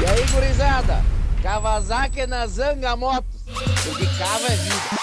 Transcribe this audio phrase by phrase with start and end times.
[0.00, 0.94] E aí, gurizada?
[1.42, 3.42] Kawasaki na Zanga Motos,
[3.84, 5.00] porque cava é vida.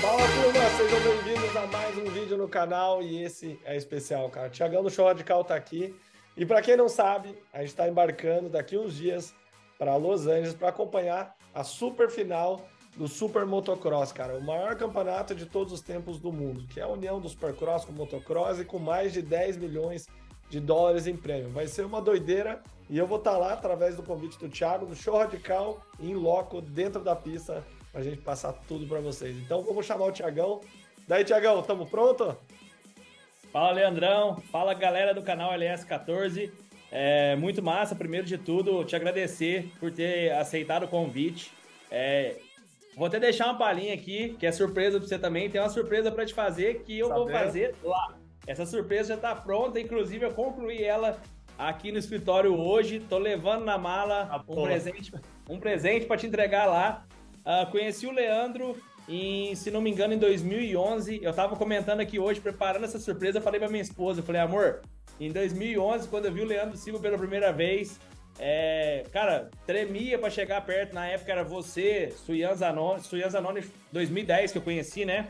[0.00, 4.48] Fala turma, sejam bem-vindos a mais um vídeo no canal e esse é especial, cara.
[4.48, 5.92] Tiagão do Show Radical tá aqui.
[6.36, 9.34] E para quem não sabe, a gente está embarcando daqui uns dias
[9.76, 12.64] para Los Angeles para acompanhar a super final
[12.96, 16.84] do Super Motocross, cara, o maior campeonato de todos os tempos do mundo, que é
[16.84, 20.06] a união do Supercross com o Motocross e com mais de 10 milhões
[20.48, 21.50] de dólares em prêmio.
[21.50, 24.86] Vai ser uma doideira e eu vou estar tá lá através do convite do Thiago,
[24.86, 29.36] do Show Radical, em loco, dentro da pista, para a gente passar tudo para vocês.
[29.36, 30.60] Então vamos chamar o Tiagão.
[31.06, 32.36] Daí, Tiagão, estamos pronto?
[33.52, 34.36] Fala, Leandrão.
[34.52, 36.50] Fala, galera do canal LS14.
[36.90, 41.52] É muito massa, primeiro de tudo, te agradecer por ter aceitado o convite.
[41.90, 42.36] É,
[42.96, 45.50] Vou até deixar uma palhinha aqui, que é surpresa para você também.
[45.50, 48.16] Tem uma surpresa para te fazer que eu vou fazer lá.
[48.46, 51.20] Essa surpresa já está pronta, inclusive eu concluí ela
[51.58, 53.00] aqui no escritório hoje.
[53.00, 55.12] Tô levando na mala ah, um presente,
[55.48, 57.04] um presente para te entregar lá.
[57.38, 58.76] Uh, conheci o Leandro
[59.08, 61.20] em, se não me engano, em 2011.
[61.22, 64.82] Eu tava comentando aqui hoje, preparando essa surpresa, falei para minha esposa, falei, amor,
[65.20, 67.98] em 2011, quando eu vi o Leandro Silva pela primeira vez,
[68.38, 70.94] é, cara, tremia para chegar perto.
[70.94, 75.28] Na época era você, Suyan Zanoni, Suyan Zanoni 2010 que eu conheci, né?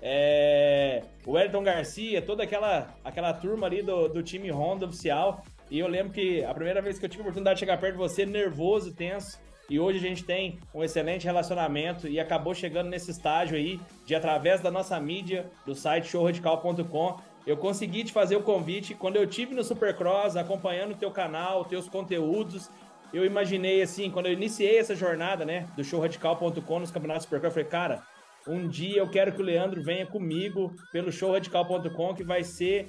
[0.00, 5.44] É, o Elton Garcia, toda aquela, aquela turma ali do, do time Honda oficial.
[5.70, 7.92] E eu lembro que a primeira vez que eu tive a oportunidade de chegar perto
[7.92, 9.38] de você, nervoso, tenso.
[9.70, 14.14] E hoje a gente tem um excelente relacionamento e acabou chegando nesse estágio aí de
[14.14, 19.26] através da nossa mídia, do site showradical.com, eu consegui te fazer o convite quando eu
[19.26, 22.70] tive no Supercross, acompanhando o teu canal, teus conteúdos.
[23.12, 27.64] Eu imaginei assim, quando eu iniciei essa jornada, né, do showradical.com nos campeonatos Supercross, eu
[27.64, 28.02] falei, cara,
[28.46, 32.86] um dia eu quero que o Leandro venha comigo pelo showradical.com, que vai ser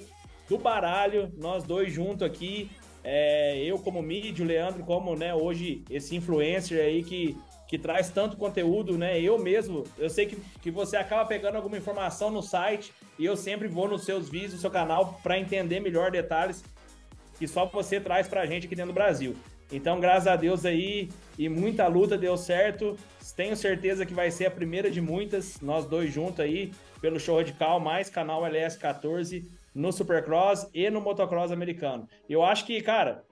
[0.50, 2.68] do baralho, nós dois juntos aqui,
[3.04, 8.10] é, eu como mídia, o Leandro como, né, hoje esse influencer aí que que traz
[8.10, 9.20] tanto conteúdo, né?
[9.20, 13.36] Eu mesmo, eu sei que, que você acaba pegando alguma informação no site e eu
[13.36, 16.64] sempre vou nos seus vídeos, no seu canal, para entender melhor detalhes
[17.38, 19.36] que só você traz para a gente aqui dentro do Brasil.
[19.70, 22.96] Então, graças a Deus aí, e muita luta deu certo.
[23.36, 27.36] Tenho certeza que vai ser a primeira de muitas, nós dois juntos aí, pelo Show
[27.36, 29.44] Radical, mais canal LS14
[29.74, 32.08] no Supercross e no Motocross americano.
[32.28, 33.24] Eu acho que, cara,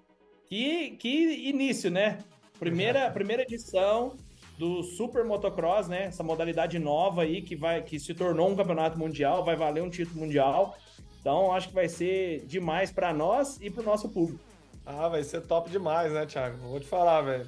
[0.46, 2.18] que, que início, né?
[2.58, 4.16] Primeira, primeira edição,
[4.58, 6.06] do Super Motocross, né?
[6.06, 9.88] Essa modalidade nova aí que vai que se tornou um campeonato mundial, vai valer um
[9.88, 10.76] título mundial.
[11.20, 14.42] Então, acho que vai ser demais para nós e para o nosso público.
[14.84, 16.58] Ah, vai ser top demais, né, Thiago?
[16.58, 17.46] Vou te falar, velho.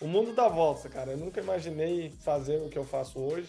[0.00, 1.12] O mundo dá volta, cara.
[1.12, 3.48] Eu nunca imaginei fazer o que eu faço hoje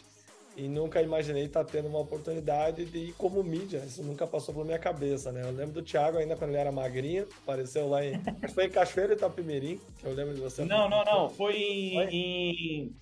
[0.59, 3.77] e nunca imaginei estar tendo uma oportunidade de ir como mídia.
[3.77, 5.41] Isso nunca passou pela minha cabeça, né?
[5.41, 8.19] Eu lembro do Thiago ainda quando ele era magrinho, apareceu lá em.
[8.53, 10.65] Foi em Cachoeira e Itapemirim, que eu lembro de você.
[10.65, 11.29] Não, não, não.
[11.29, 12.95] Foi em, foi em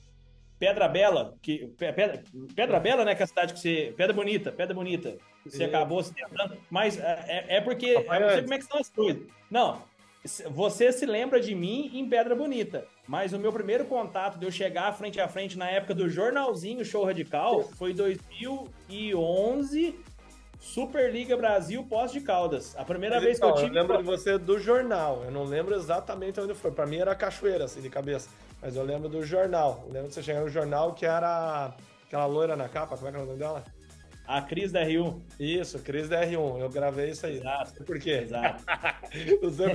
[0.60, 1.68] Pedra Bela, que.
[1.78, 2.24] Pedra,
[2.56, 3.16] Pedra Bela, né?
[3.16, 3.92] Que é a cidade que você.
[3.98, 5.18] Pedra Bonita, Pedra Bonita.
[5.44, 6.58] Você acabou se tentando.
[6.70, 7.88] Mas é, é, é porque.
[7.88, 9.24] Eu não sei como é que são as coisas.
[9.50, 9.82] Não,
[10.52, 14.52] você se lembra de mim em Pedra Bonita, mas o meu primeiro contato de eu
[14.52, 19.96] chegar frente a frente na época do jornalzinho Show Radical foi 2011,
[20.60, 22.76] Superliga Brasil pós de Caldas.
[22.78, 23.78] A primeira mas vez então, que eu tive.
[23.78, 26.72] Eu lembro de você do jornal, eu não lembro exatamente onde foi.
[26.72, 28.30] Para mim era Cachoeira, assim, de cabeça.
[28.62, 29.84] Mas eu lembro do jornal.
[29.88, 31.74] Eu lembro de você chegar no jornal que era
[32.06, 33.64] aquela loira na capa, como é que é o nome dela?
[34.28, 35.22] A Cris da R1.
[35.40, 36.60] Isso, Cris da R1.
[36.60, 37.38] Eu gravei isso aí.
[37.38, 37.84] Exato.
[37.86, 38.24] Por quê?
[38.24, 38.62] Exato.
[39.42, 39.68] não sei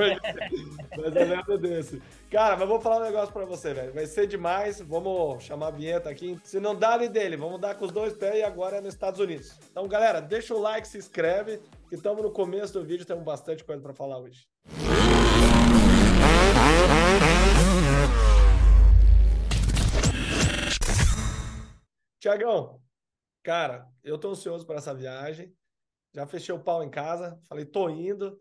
[0.95, 2.03] mas eu lembro desse.
[2.31, 3.95] Cara, mas vou falar um negócio pra você, velho.
[3.95, 4.79] Vai ser demais.
[4.83, 6.39] Vamos chamar a vinheta aqui.
[6.45, 8.93] Se não dá ali dele, vamos dar com os dois pés e agora é nos
[8.93, 9.59] Estados Unidos.
[9.71, 11.59] Então, galera, deixa o like, se inscreve,
[11.89, 14.43] que estamos no começo do vídeo, temos bastante coisa pra falar hoje.
[22.21, 22.82] Tiagão,
[23.43, 25.53] Cara, eu tô ansioso para essa viagem.
[26.15, 28.39] Já fechei o pau em casa, falei, tô indo.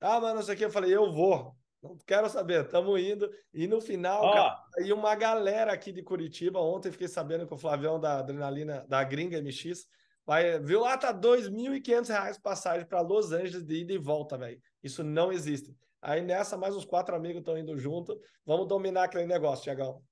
[0.00, 1.56] Ah, mas não sei o que, eu falei, eu vou.
[1.82, 3.30] Não quero saber, estamos indo.
[3.52, 4.32] E no final, oh.
[4.32, 8.84] cara, aí uma galera aqui de Curitiba, ontem fiquei sabendo que o Flavião da Adrenalina,
[8.88, 9.86] da Gringa MX,
[10.24, 14.60] vai, viu lá, tá R$ 2.500 passagem para Los Angeles de ida e volta, velho.
[14.82, 15.74] Isso não existe.
[16.00, 18.18] Aí nessa, mais uns quatro amigos estão indo junto.
[18.46, 20.02] Vamos dominar aquele negócio, Tiagão.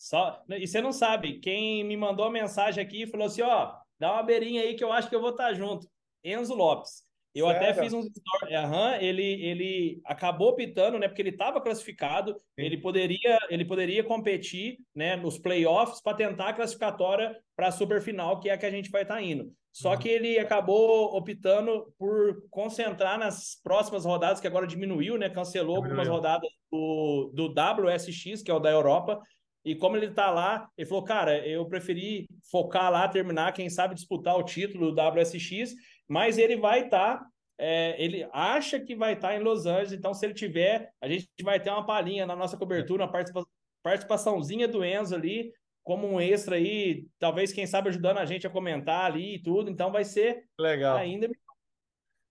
[0.00, 4.14] Só, e você não sabe, quem me mandou a mensagem aqui falou assim: ó, dá
[4.14, 5.86] uma beirinha aí que eu acho que eu vou estar junto.
[6.24, 7.04] Enzo Lopes.
[7.34, 7.62] Eu Sério?
[7.62, 8.56] até fiz um story.
[8.56, 11.06] Uhum, ele, ele acabou pitando, né?
[11.06, 16.54] Porque ele estava classificado, ele poderia, ele poderia competir né, nos playoffs para tentar a
[16.54, 19.52] classificatória para a super final, que é a que a gente vai estar tá indo.
[19.70, 25.28] Só que ele acabou optando por concentrar nas próximas rodadas, que agora diminuiu, né?
[25.28, 26.00] Cancelou diminuiu.
[26.00, 29.20] algumas rodadas do, do WSX, que é o da Europa.
[29.64, 33.94] E como ele tá lá, ele falou, cara, eu preferi focar lá, terminar, quem sabe
[33.94, 35.74] disputar o título do WSX,
[36.08, 37.26] mas ele vai estar tá
[37.62, 41.06] é, ele acha que vai estar tá em Los Angeles, então se ele tiver, a
[41.06, 43.44] gente vai ter uma palhinha na nossa cobertura, uma participa
[43.82, 45.52] participaçãozinha do Enzo ali,
[45.82, 49.70] como um extra aí, talvez, quem sabe, ajudando a gente a comentar ali e tudo,
[49.70, 50.96] então vai ser Legal.
[50.96, 51.28] ainda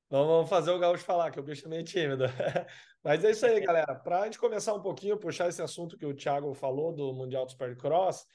[0.10, 2.24] Vamos fazer o Gaúcho falar, que o bicho é meio tímido.
[3.04, 3.94] Mas é isso aí, galera.
[3.94, 7.46] Para a gente começar um pouquinho, puxar esse assunto que o Thiago falou do Mundial
[7.46, 8.26] do Supercross,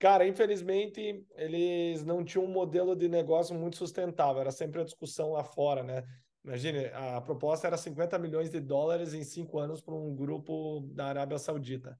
[0.00, 5.30] cara, infelizmente eles não tinham um modelo de negócio muito sustentável, era sempre a discussão
[5.30, 6.02] lá fora, né?
[6.44, 11.06] Imagine, a proposta era 50 milhões de dólares em cinco anos para um grupo da
[11.06, 11.96] Arábia Saudita.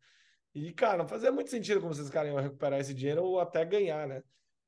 [0.52, 3.64] E, cara, não fazia muito sentido como vocês caras iam recuperar esse dinheiro ou até
[3.64, 4.20] ganhar, né?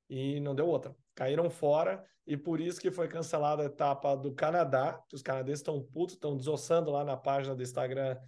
[0.09, 0.95] E não deu outra.
[1.13, 5.61] Caíram fora e por isso que foi cancelada a etapa do Canadá, que os canadenses
[5.61, 8.19] estão putos, estão desossando lá na página do Instagram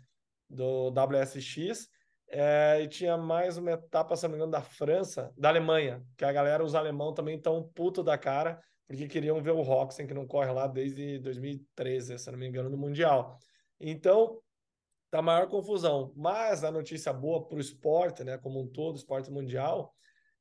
[0.49, 1.89] do WSX.
[2.29, 6.25] É, e tinha mais uma etapa, se não me engano, da França, da Alemanha, que
[6.25, 10.15] a galera, os alemão também estão puto da cara porque queriam ver o Roxen, que
[10.15, 13.39] não corre lá desde 2013, se não me engano, no Mundial.
[13.81, 14.41] Então,
[15.11, 16.13] tá maior confusão.
[16.15, 19.93] Mas a notícia boa para o esporte, né, como um todo, esporte mundial,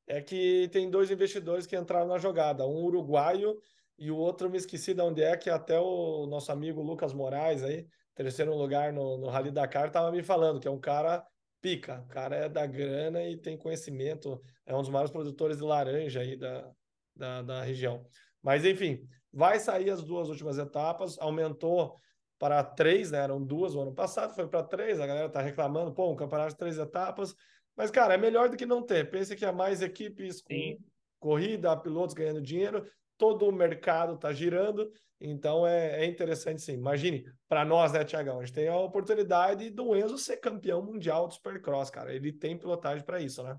[0.06, 3.58] é que tem dois investidores que entraram na jogada, um uruguaio
[3.98, 7.62] e o outro me esqueci de onde é, que até o nosso amigo Lucas Moraes
[7.62, 11.24] aí, terceiro lugar no, no Rally Dakar, estava me falando que é um cara
[11.60, 15.64] pica, o cara é da grana e tem conhecimento, é um dos maiores produtores de
[15.64, 16.70] laranja aí da,
[17.14, 18.06] da, da região.
[18.42, 21.96] Mas, enfim, vai sair as duas últimas etapas, aumentou
[22.38, 23.18] para três, né?
[23.18, 26.50] Eram duas o ano passado, foi para três, a galera tá reclamando, pô, um campeonato
[26.50, 27.34] de três etapas.
[27.76, 29.10] Mas, cara, é melhor do que não ter.
[29.10, 30.78] Pense que há mais equipes com Sim.
[31.18, 32.86] corrida, pilotos ganhando dinheiro,
[33.18, 34.90] todo o mercado tá girando,
[35.20, 36.74] então é, é interessante sim.
[36.74, 41.26] Imagine, para nós, né, Tiagão, a gente tem a oportunidade do Enzo ser campeão mundial
[41.26, 42.14] do Supercross, cara.
[42.14, 43.58] Ele tem pilotagem para isso, né?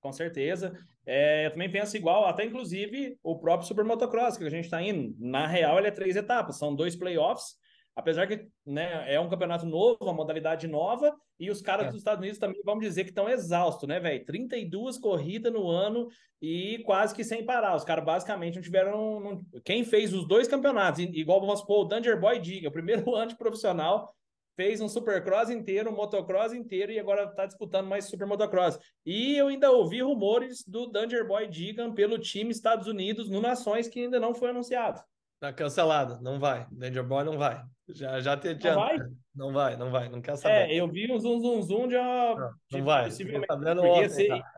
[0.00, 0.72] Com certeza.
[1.04, 4.82] É, eu também penso igual, até inclusive o próprio Super Motocross, que a gente está
[4.82, 5.14] indo.
[5.18, 7.56] Na real, ele é três etapas, são dois playoffs.
[7.94, 11.88] Apesar que né, é um campeonato novo, uma modalidade nova, e os caras é.
[11.90, 14.24] dos Estados Unidos também, vamos dizer que estão exaustos, né, velho?
[14.24, 16.08] 32 corridas no ano
[16.40, 17.74] e quase que sem parar.
[17.74, 19.20] Os caras basicamente não tiveram.
[19.20, 19.40] Não...
[19.64, 23.30] Quem fez os dois campeonatos, igual vamos supor, o Danger Boy diga, o primeiro ano
[23.30, 24.14] de profissional,
[24.56, 28.78] fez um supercross inteiro, um motocross inteiro e agora está disputando mais super motocross.
[29.04, 33.88] E eu ainda ouvi rumores do Danger Boy Digan pelo time Estados Unidos no Nações
[33.88, 35.02] que ainda não foi anunciado.
[35.40, 36.66] Tá cancelado, não vai.
[36.70, 37.62] Danger Boy não vai.
[37.88, 38.76] Já, já te adianta.
[38.76, 38.98] Não vai?
[39.34, 40.70] Não vai, não vai, não quer saber.
[40.70, 42.34] É, eu vi um zoom, zoom, zoom de uma...
[42.34, 43.04] Não, não vai.
[43.04, 44.52] Possivelmente, tá ia, ser, tá.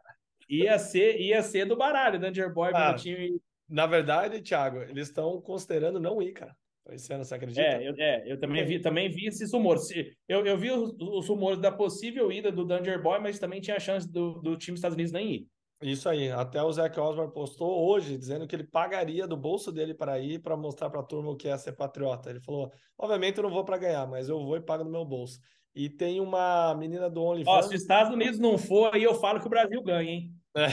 [0.49, 3.41] ia, ser, ia ser do baralho, Danger Boy ah, time...
[3.69, 6.55] Na verdade, Thiago, eles estão considerando não ir, cara.
[6.91, 7.61] Esse ano, você acredita?
[7.61, 9.89] É, eu, é, eu também, vi, também vi esses rumores.
[10.29, 13.77] Eu, eu vi os, os, rumores da possível ida do Danger Boy, mas também tinha
[13.77, 15.47] a chance do, do time dos Estados Unidos nem ir.
[15.83, 16.31] Isso aí.
[16.31, 20.39] Até o Zac Osborne postou hoje, dizendo que ele pagaria do bolso dele para ir
[20.41, 22.31] para mostrar para a turma o que é ser patriota.
[22.31, 25.05] Ele falou: obviamente eu não vou para ganhar, mas eu vou e pago no meu
[25.05, 25.41] bolso.
[25.75, 27.67] E tem uma menina do OnlyFans.
[27.67, 30.35] se os Estados Unidos não for, aí eu falo que o Brasil ganha, hein?
[30.55, 30.67] É.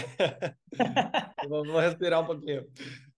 [1.48, 2.66] Vamos respirar um pouquinho.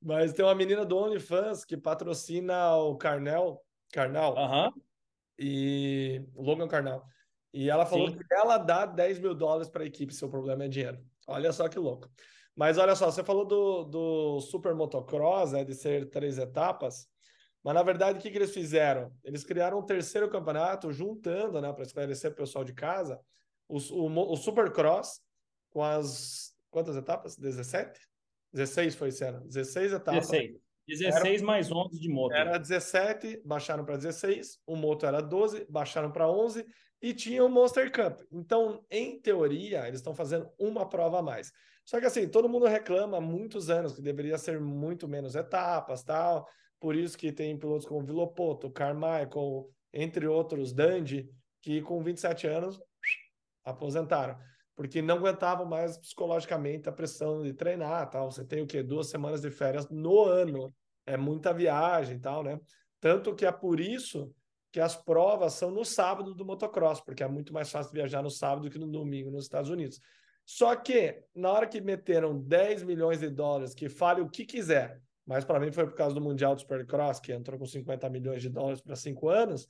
[0.02, 3.60] Mas tem uma menina do OnlyFans que patrocina o Carnel,
[3.92, 4.72] Carnal, uhum.
[5.40, 7.04] e o Logan Carnal.
[7.54, 8.18] E ela falou Sim.
[8.18, 11.04] que ela dá 10 mil dólares para a equipe se o problema é dinheiro.
[11.32, 12.10] Olha só que louco.
[12.56, 17.08] Mas olha só, você falou do, do Super Motocross, né, de ser três etapas.
[17.64, 19.12] Mas na verdade, o que, que eles fizeram?
[19.24, 23.20] Eles criaram um terceiro campeonato, juntando, né, para esclarecer o pessoal de casa,
[23.68, 25.22] o, o, o Supercross
[25.70, 26.52] com as.
[26.70, 27.38] Quantas etapas?
[27.38, 28.00] 17?
[28.54, 29.42] 16 foi esse ano.
[29.48, 30.30] 16 etapas.
[30.30, 30.60] 16.
[30.88, 32.34] 16 era, mais 11 de moto.
[32.34, 34.60] Era 17, baixaram para 16.
[34.66, 36.66] O moto era 12, baixaram para 11.
[37.02, 38.22] E tinha o Monster Cup.
[38.32, 41.52] Então, em teoria, eles estão fazendo uma prova a mais.
[41.84, 46.04] Só que assim, todo mundo reclama há muitos anos que deveria ser muito menos etapas,
[46.04, 46.48] tal.
[46.80, 51.30] Por isso que tem pilotos como Vilopoto, Carmichael, entre outros, Dandy,
[51.62, 52.80] que com 27 anos
[53.64, 54.38] aposentaram
[54.82, 58.32] porque não aguentavam mais psicologicamente a pressão de treinar, tal.
[58.32, 58.82] Você tem o quê?
[58.82, 60.74] Duas semanas de férias no ano,
[61.06, 62.60] é muita viagem, tal, né?
[63.00, 64.34] Tanto que é por isso
[64.72, 68.30] que as provas são no sábado do motocross, porque é muito mais fácil viajar no
[68.30, 70.00] sábado do que no domingo nos Estados Unidos.
[70.46, 75.02] Só que na hora que meteram 10 milhões de dólares, que fale o que quiser,
[75.26, 78.42] mas para mim foi por causa do Mundial do Supercross, que entrou com 50 milhões
[78.42, 79.68] de dólares para cinco anos,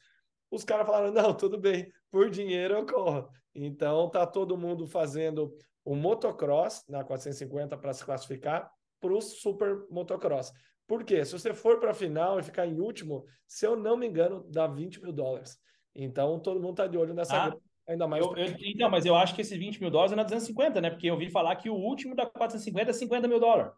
[0.49, 3.29] os caras falaram: não, tudo bem, por dinheiro eu corro.
[3.55, 8.71] Então tá todo mundo fazendo o motocross na 450 para se classificar.
[8.99, 10.53] para o Super Motocross.
[10.91, 11.23] Por quê?
[11.23, 14.45] Se você for para a final e ficar em último, se eu não me engano,
[14.49, 15.57] dá 20 mil dólares.
[15.95, 17.53] Então, todo mundo está de olho nessa Ah,
[17.87, 18.21] ainda mais.
[18.21, 20.89] Eu, eu, então, mas eu acho que esses 20 mil dólares é na 250, né?
[20.89, 23.71] Porque eu ouvi falar que o último da 450 é 50 mil dólares.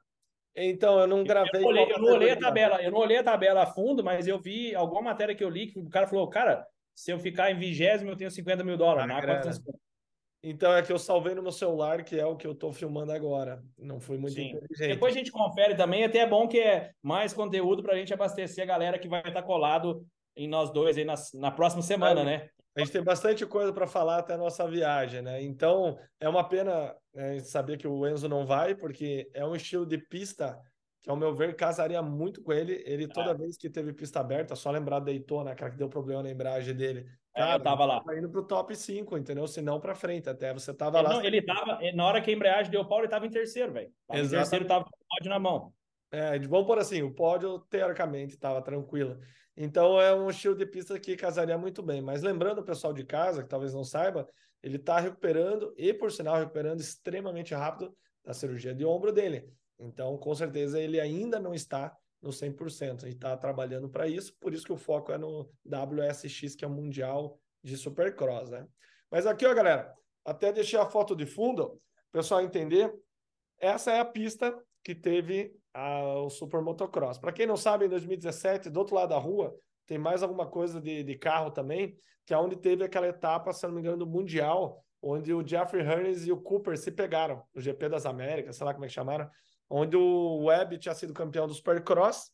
[0.56, 1.52] Então, eu não gravei.
[1.54, 4.04] Eu não olhei, eu não olhei a tabela, eu não olhei a tabela a fundo,
[4.04, 6.66] mas eu vi alguma matéria que eu li que o cara falou, cara,
[6.96, 9.04] se eu ficar em vigésimo, eu tenho 50 mil dólares.
[9.04, 9.40] Ah, na grana.
[9.40, 9.80] 450.
[10.44, 13.14] Então, é que eu salvei no meu celular, que é o que eu estou filmando
[13.14, 13.64] agora.
[13.78, 14.50] Não fui muito Sim.
[14.50, 14.94] inteligente.
[14.94, 18.64] Depois a gente confere também, até é bom que é mais conteúdo pra gente abastecer
[18.64, 22.50] a galera que vai estar colado em nós dois aí na, na próxima semana, né?
[22.76, 25.42] A gente tem bastante coisa para falar até a nossa viagem, né?
[25.42, 29.86] Então, é uma pena né, saber que o Enzo não vai, porque é um estilo
[29.86, 30.60] de pista
[31.04, 32.84] que, ao meu ver, casaria muito com ele.
[32.86, 33.34] Ele, toda É.
[33.36, 36.74] vez que teve pista aberta, só lembrar da Daytona, aquela que deu problema na embreagem
[36.74, 37.06] dele.
[37.36, 38.00] É, eu tava lá.
[38.00, 39.48] Tava indo pro top 5, entendeu?
[39.48, 41.14] Se não para frente, até você tava Ele, lá.
[41.16, 43.92] não, ele tava, na hora que a embreagem deu pau, ele tava em terceiro, velho.
[44.12, 45.74] Em terceiro, tava com o pódio na mão.
[46.12, 49.20] É, vamos por assim, o pódio, teoricamente, estava tranquilo.
[49.58, 52.02] Então, é um estilo de pista que casaria muito bem.
[52.02, 54.28] Mas lembrando o pessoal de casa, que talvez não saiba,
[54.62, 59.50] ele está recuperando, e por sinal, recuperando extremamente rápido da cirurgia de ombro dele.
[59.80, 63.04] Então, com certeza, ele ainda não está no 100%.
[63.06, 66.68] E está trabalhando para isso, por isso que o foco é no WSX, que é
[66.68, 68.66] o Mundial de Supercross, né?
[69.12, 69.94] Mas aqui, ó, galera,
[70.26, 71.80] até deixei a foto de fundo, o
[72.12, 72.92] pessoal entender.
[73.60, 77.18] Essa é a pista que teve a- o Super Motocross.
[77.18, 80.80] Para quem não sabe, em 2017, do outro lado da rua, tem mais alguma coisa
[80.82, 84.08] de, de carro também, que é onde teve aquela etapa, se não me engano, do
[84.08, 88.66] Mundial, onde o Jeffrey Hearns e o Cooper se pegaram, no GP das Américas, sei
[88.66, 89.30] lá como é que chamaram,
[89.70, 92.32] onde o Webb tinha sido campeão do Supercross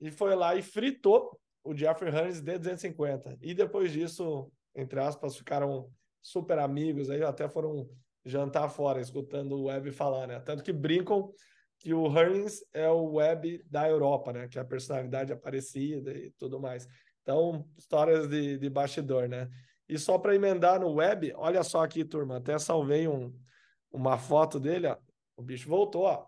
[0.00, 3.38] e foi lá e fritou o Jeffrey Hearns de 250.
[3.40, 7.88] E depois disso, entre aspas, ficaram super amigos, aí até foram
[8.24, 10.40] jantar fora, escutando o Webb falar, né?
[10.40, 11.32] Tanto que brincam
[11.78, 14.48] que o Hearns é o Webb da Europa, né?
[14.48, 16.88] Que é a personalidade aparecida e tudo mais.
[17.22, 19.48] Então, histórias de, de bastidor, né?
[19.88, 23.34] E só para emendar no Webb, olha só aqui, turma, até salvei um,
[23.92, 24.96] uma foto dele, ó.
[25.36, 26.26] O bicho voltou, ó.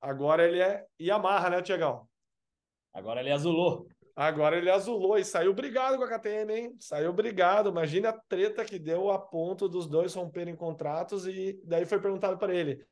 [0.00, 2.06] Agora ele é Yamaha, né, Tiagão?
[2.92, 3.86] Agora ele azulou.
[4.14, 6.76] Agora ele azulou e saiu brigado com a KTM, hein?
[6.80, 7.68] Saiu brigado.
[7.68, 11.26] Imagina a treta que deu a ponto dos dois romperem contratos.
[11.26, 12.82] E daí foi perguntado para ele: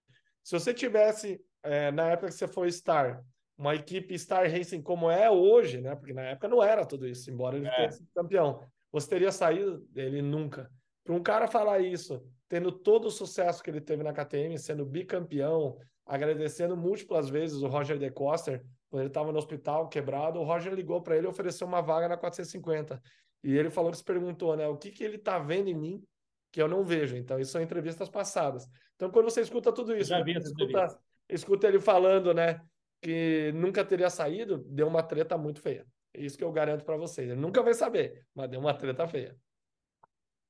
[0.43, 3.25] se você tivesse, é, na época que você foi Star,
[3.57, 5.95] uma equipe Star Racing como é hoje, né?
[5.97, 7.75] Porque na época não era tudo isso, embora ele É.
[7.75, 8.61] tenha sido campeão.
[8.93, 9.89] Você teria saído?
[9.95, 10.71] Ele nunca.
[11.03, 12.23] Para um cara falar isso,
[12.55, 17.67] tendo todo o sucesso que ele teve na KTM, sendo bicampeão, agradecendo múltiplas vezes o
[17.67, 21.29] Roger De Coster, quando ele estava no hospital quebrado, o Roger ligou para ele e
[21.29, 23.03] ofereceu uma vaga na 450.
[23.43, 26.05] E ele falou que se perguntou, né, o que, que ele está vendo em mim
[26.53, 27.17] que eu não vejo.
[27.17, 28.69] Então, isso são entrevistas passadas.
[28.95, 32.61] Então, quando você escuta tudo isso, né, escuta, escuta ele falando, né,
[33.03, 35.85] que nunca teria saído, deu uma treta muito feia.
[36.15, 37.29] É Isso que eu garanto para vocês.
[37.29, 39.37] Ele nunca vai saber, mas deu uma treta feia.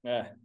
[0.04, 0.43] É.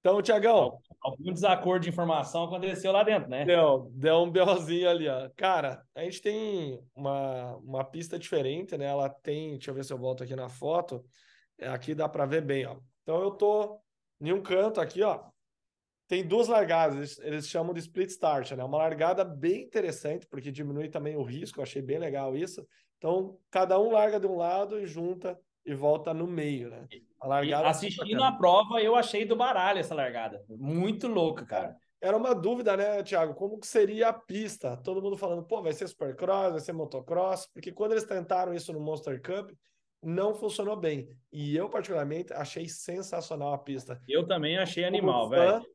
[0.00, 3.46] Então, Tiagão, Algum desacordo de informação aconteceu lá dentro, né?
[3.46, 5.30] Deu, deu um BOzinho ali, ó.
[5.34, 8.84] Cara, a gente tem uma, uma pista diferente, né?
[8.84, 11.02] Ela tem, deixa eu ver se eu volto aqui na foto.
[11.58, 12.76] É, aqui dá para ver bem, ó.
[13.02, 13.80] Então eu tô
[14.20, 15.24] em um canto aqui, ó.
[16.06, 18.62] Tem duas largadas, eles, eles chamam de split start, né?
[18.62, 22.66] Uma largada bem interessante, porque diminui também o risco, eu achei bem legal isso.
[22.98, 26.86] Então, cada um larga de um lado e junta e volta no meio, né?
[27.20, 30.42] A largada é assistindo a prova, eu achei do baralho essa largada.
[30.48, 31.76] Muito louca, cara.
[32.00, 33.34] Era uma dúvida, né, Thiago?
[33.34, 34.76] Como que seria a pista?
[34.78, 38.72] Todo mundo falando, pô, vai ser supercross, vai ser motocross, porque quando eles tentaram isso
[38.72, 39.50] no Monster Cup,
[40.02, 41.08] não funcionou bem.
[41.30, 44.00] E eu, particularmente, achei sensacional a pista.
[44.08, 45.66] Eu também achei animal, Como fã, velho.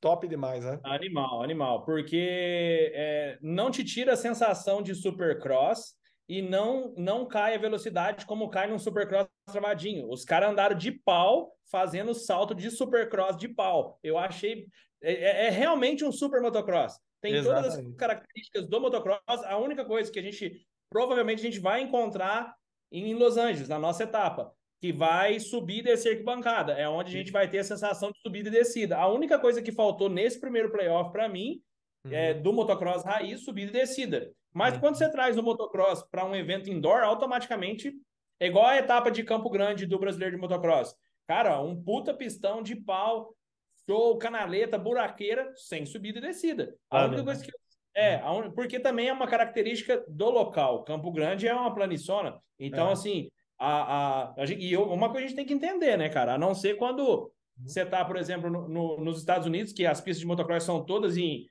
[0.00, 0.78] Top demais, né?
[0.84, 1.82] Animal, animal.
[1.82, 5.94] Porque é, não te tira a sensação de supercross
[6.28, 10.08] e não, não cai a velocidade como cai num supercross travadinho.
[10.10, 13.98] Os caras andaram de pau fazendo salto de supercross de pau.
[14.02, 14.66] Eu achei.
[15.02, 16.98] É, é- é realmente um super motocross.
[17.20, 17.96] Tem todas as Exatamente.
[17.96, 19.20] características do motocross.
[19.44, 22.54] A única coisa que a gente provavelmente a gente vai encontrar
[22.92, 26.72] em Los Angeles, na nossa etapa, que vai subir e descer arquibancada.
[26.74, 28.96] É onde a gente vai ter a sensação de subida e descida.
[28.96, 31.60] A única coisa que faltou nesse primeiro playoff para mim
[32.10, 34.30] é do motocross raiz, subida e descida.
[34.52, 34.80] Mas Uhum.
[34.80, 37.94] quando você traz o motocross para um evento indoor, automaticamente
[38.40, 40.94] é igual a etapa de Campo Grande do Brasileiro de Motocross.
[41.26, 43.34] Cara, um puta pistão de pau,
[43.88, 46.74] show, canaleta, buraqueira, sem subida e descida.
[46.90, 47.50] A Ah, única coisa que
[47.96, 50.82] é, un- porque também é uma característica do local.
[50.84, 52.40] Campo Grande é uma planiçona.
[52.58, 52.92] Então, É.
[52.92, 56.08] assim, a, a, a gente, e eu- uma coisa a gente tem que entender, né,
[56.08, 56.34] cara?
[56.34, 57.30] A não ser quando
[57.64, 60.84] você tá, por exemplo, no- no- nos Estados Unidos, que as pistas de motocross são
[60.84, 61.46] todas em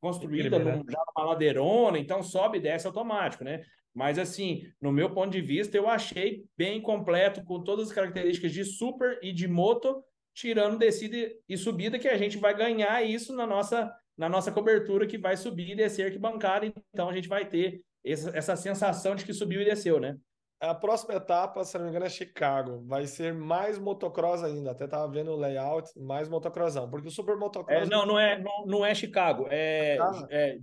[0.00, 3.62] construída num, já numa ladeirona, então sobe e desce automático, né?
[3.96, 8.52] Mas assim, no meu ponto de vista, eu achei bem completo, com todas as características
[8.52, 11.16] de super e de moto, tirando descida
[11.48, 15.34] e subida, que a gente vai ganhar isso na nossa, na nossa cobertura, que vai
[15.34, 19.32] subir e descer que bancada, então a gente vai ter essa, essa sensação de que
[19.32, 20.18] subiu e desceu, né?
[20.60, 22.82] A próxima etapa, se não me engano, é Chicago.
[22.86, 24.70] Vai ser mais motocross ainda.
[24.70, 26.88] Até tava vendo o layout, mais motocrossão.
[26.88, 27.86] Porque o super motocross.
[27.86, 29.46] É, não, não é, não, não é Chicago.
[29.50, 30.26] É, ah.
[30.30, 30.58] é,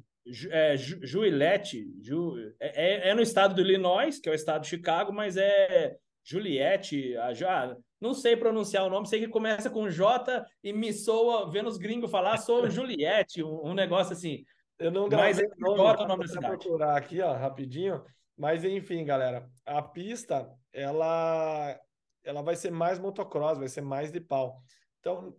[0.51, 1.85] é Juliette.
[2.01, 5.95] Ju, é, é, no estado do Illinois, que é o estado de Chicago, mas é
[6.23, 7.13] Juliette.
[7.33, 11.69] Já, não sei pronunciar o nome, sei que começa com J e me soa, vendo
[11.69, 14.43] os gringos falar, sou Juliette, um, um negócio assim.
[14.79, 16.57] Eu não mas é nome, J o nome da cidade.
[16.57, 18.03] procurar aqui, ó, rapidinho.
[18.35, 21.79] Mas enfim, galera, a pista ela
[22.23, 24.61] ela vai ser mais motocross, vai ser mais de pau.
[24.99, 25.35] Então,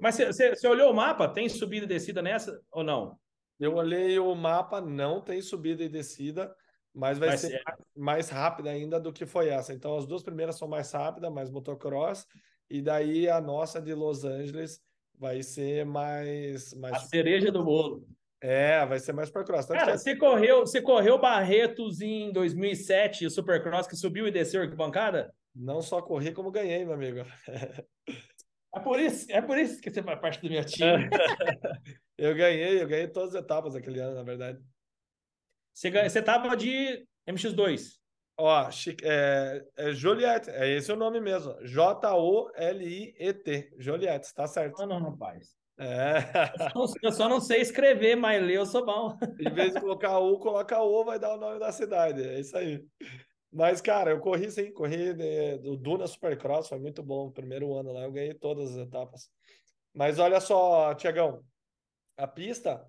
[0.00, 1.28] mas você olhou o mapa?
[1.28, 3.18] Tem subida e descida nessa ou não?
[3.58, 6.54] Eu olhei o mapa, não tem subida e descida,
[6.94, 9.72] mas vai, ser mais, mais rápida ainda do que foi essa.
[9.72, 12.26] Então, as duas primeiras são mais rápidas, mais motocross,
[12.70, 14.80] e daí a nossa de Los Angeles
[15.18, 16.72] vai ser mais.
[16.74, 16.94] mais...
[16.94, 18.06] A cereja do bolo.
[18.40, 19.66] É, vai ser mais Supercross.
[19.66, 19.98] Tanto Cara, que...
[19.98, 25.34] você, correu, você correu Barretos em 2007, o Supercross que subiu e desceu a arquibancada?
[25.54, 27.24] Não só corri, como ganhei, meu amigo.
[28.74, 31.08] É por isso, é por isso que você faz parte do meu time.
[32.18, 34.58] eu ganhei, eu ganhei todas as etapas aquele ano, na verdade.
[35.72, 37.98] Você, você tava de MX2.
[38.40, 38.68] Ó,
[39.02, 41.54] é, é Juliette, é esse o nome mesmo.
[41.64, 42.54] J-O-L-I-E-T.
[43.78, 44.80] Juliette, tá certo.
[44.82, 45.56] Ah, não, rapaz.
[45.78, 46.18] É.
[47.02, 49.16] Eu só não sei escrever, mas ler eu sou bom.
[49.38, 52.22] Em vez de colocar U, coloca O, vai dar o nome da cidade.
[52.22, 52.84] É isso aí.
[53.50, 55.14] Mas, cara, eu corri sim, corri
[55.58, 57.30] do Duna Supercross, foi muito bom.
[57.30, 59.30] Primeiro ano lá, eu ganhei todas as etapas.
[59.94, 61.42] Mas olha só, Tiagão,
[62.16, 62.86] a pista,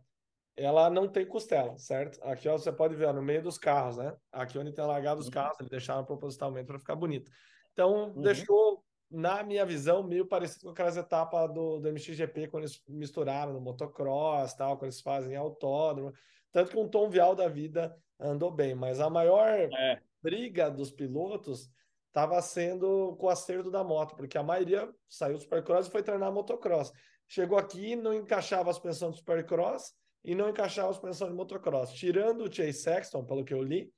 [0.58, 2.20] ela não tem costela, certo?
[2.24, 4.16] Aqui ó, você pode ver ó, no meio dos carros, né?
[4.32, 5.32] Aqui onde tem largado os uhum.
[5.32, 7.32] carros, eles deixaram propositalmente para ficar bonito.
[7.72, 8.22] Então, uhum.
[8.22, 13.54] deixou na minha visão, meio parecido com aquelas etapas do, do MXGP, quando eles misturaram
[13.54, 16.14] no motocross, tal, quando eles fazem autódromo.
[16.52, 20.02] Tanto que um Tom Vial da vida andou bem, mas a maior é.
[20.22, 21.70] Briga dos pilotos
[22.08, 26.04] estava sendo com o acerto da moto, porque a maioria saiu do Supercross e foi
[26.04, 26.92] treinar motocross.
[27.28, 31.94] Chegou aqui, não encaixava a suspensão do Supercross e não encaixava a suspensão de motocross.
[31.94, 33.92] Tirando o Chase Sexton, pelo que eu li,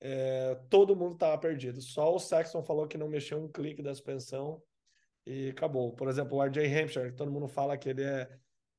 [0.00, 1.80] é, todo mundo estava perdido.
[1.80, 4.60] Só o Sexton falou que não mexeu um clique da suspensão
[5.24, 5.92] e acabou.
[5.92, 8.28] Por exemplo, o RJ Hampshire, que todo mundo fala que ele é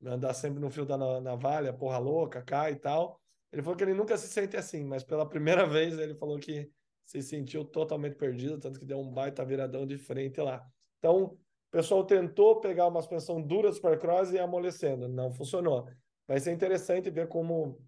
[0.06, 3.20] andar sempre no fio da navalha, porra louca, cai e tal.
[3.52, 6.70] Ele falou que ele nunca se sente assim, mas pela primeira vez ele falou que
[7.06, 10.66] se sentiu totalmente perdido, tanto que deu um baita viradão de frente lá.
[11.00, 11.38] Então, o
[11.72, 15.88] pessoal tentou pegar uma suspensão dura do Supercross e amolecendo, não funcionou.
[16.28, 17.80] Vai ser interessante ver como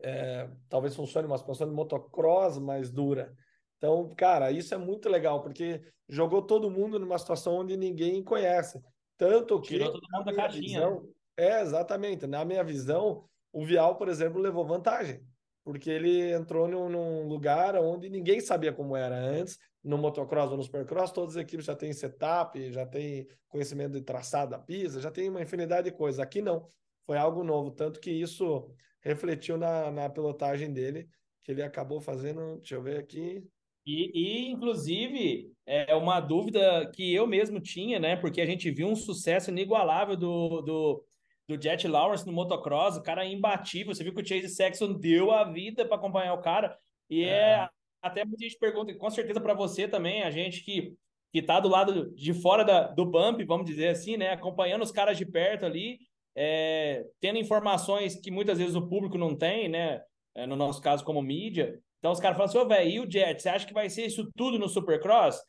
[0.00, 3.34] é, talvez funcione uma suspensão de motocross mais dura.
[3.78, 8.80] Então, cara, isso é muito legal, porque jogou todo mundo numa situação onde ninguém conhece.
[9.16, 9.78] Tanto que.
[9.78, 10.80] Tirou todo mundo da caixinha.
[10.80, 10.86] Né?
[10.86, 12.26] Visão, é, exatamente.
[12.26, 15.20] Na minha visão, o Vial, por exemplo, levou vantagem.
[15.64, 19.58] Porque ele entrou num, num lugar onde ninguém sabia como era antes.
[19.82, 24.02] No motocross ou no supercross, todas as equipes já têm setup, já têm conhecimento de
[24.02, 26.18] traçado da pista, já tem uma infinidade de coisas.
[26.18, 26.68] Aqui não.
[27.04, 27.70] Foi algo novo.
[27.70, 28.68] Tanto que isso
[29.00, 31.08] refletiu na, na pilotagem dele,
[31.42, 33.44] que ele acabou fazendo, deixa eu ver aqui.
[33.84, 38.16] E, e, inclusive, é uma dúvida que eu mesmo tinha, né?
[38.16, 41.04] Porque a gente viu um sucesso inigualável do, do,
[41.48, 43.94] do Jet Lawrence no motocross, o cara é imbatível.
[43.94, 46.76] Você viu que o Chase Sexton deu a vida para acompanhar o cara.
[47.10, 47.68] E é, é
[48.00, 50.94] até muita gente pergunta, com certeza para você também, a gente que
[51.32, 54.32] que tá do lado de fora da, do bump, vamos dizer assim, né?
[54.32, 55.98] Acompanhando os caras de perto ali,
[56.36, 60.02] é, tendo informações que muitas vezes o público não tem, né?
[60.34, 61.80] É, no nosso caso, como mídia.
[61.98, 64.04] Então os caras falam assim, ô, velho, e o Jet, você acha que vai ser
[64.04, 65.40] isso tudo no Supercross?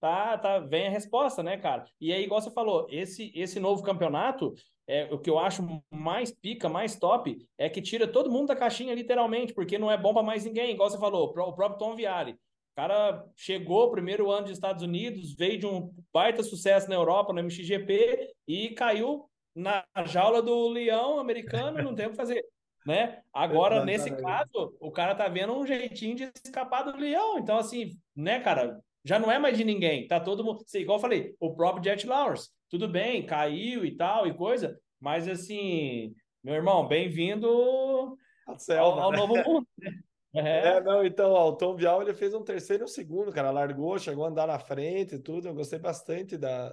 [0.00, 1.84] Tá, tá, vem a resposta, né, cara?
[2.00, 4.54] E aí, igual você falou, esse, esse novo campeonato,
[4.86, 8.56] é, o que eu acho mais pica, mais top, é que tira todo mundo da
[8.56, 11.94] caixinha, literalmente, porque não é bom pra mais ninguém, igual você falou, o próprio Tom
[11.94, 12.32] Viale.
[12.32, 17.34] O cara chegou, primeiro ano dos Estados Unidos, veio de um baita sucesso na Europa,
[17.34, 22.42] no MXGP, e caiu na jaula do leão americano, não tem o que fazer.
[22.86, 23.20] Né?
[23.32, 27.38] Agora, nesse caso, o cara tá vendo um jeitinho de escapar do leão.
[27.38, 30.06] Então, assim, né, cara, já não é mais de ninguém.
[30.06, 30.64] Tá todo mundo.
[30.74, 35.26] Igual eu falei, o próprio Jet Lawrence, tudo bem, caiu e tal e coisa, mas
[35.26, 39.66] assim, meu irmão, bem-vindo ao, ao novo mundo.
[39.78, 39.90] Né?
[40.32, 40.76] É.
[40.76, 40.80] é.
[40.80, 43.98] não, então, ó, o Tom Vial ele fez um terceiro e um segundo, cara, largou,
[43.98, 46.72] chegou a andar na frente e tudo, eu gostei bastante da,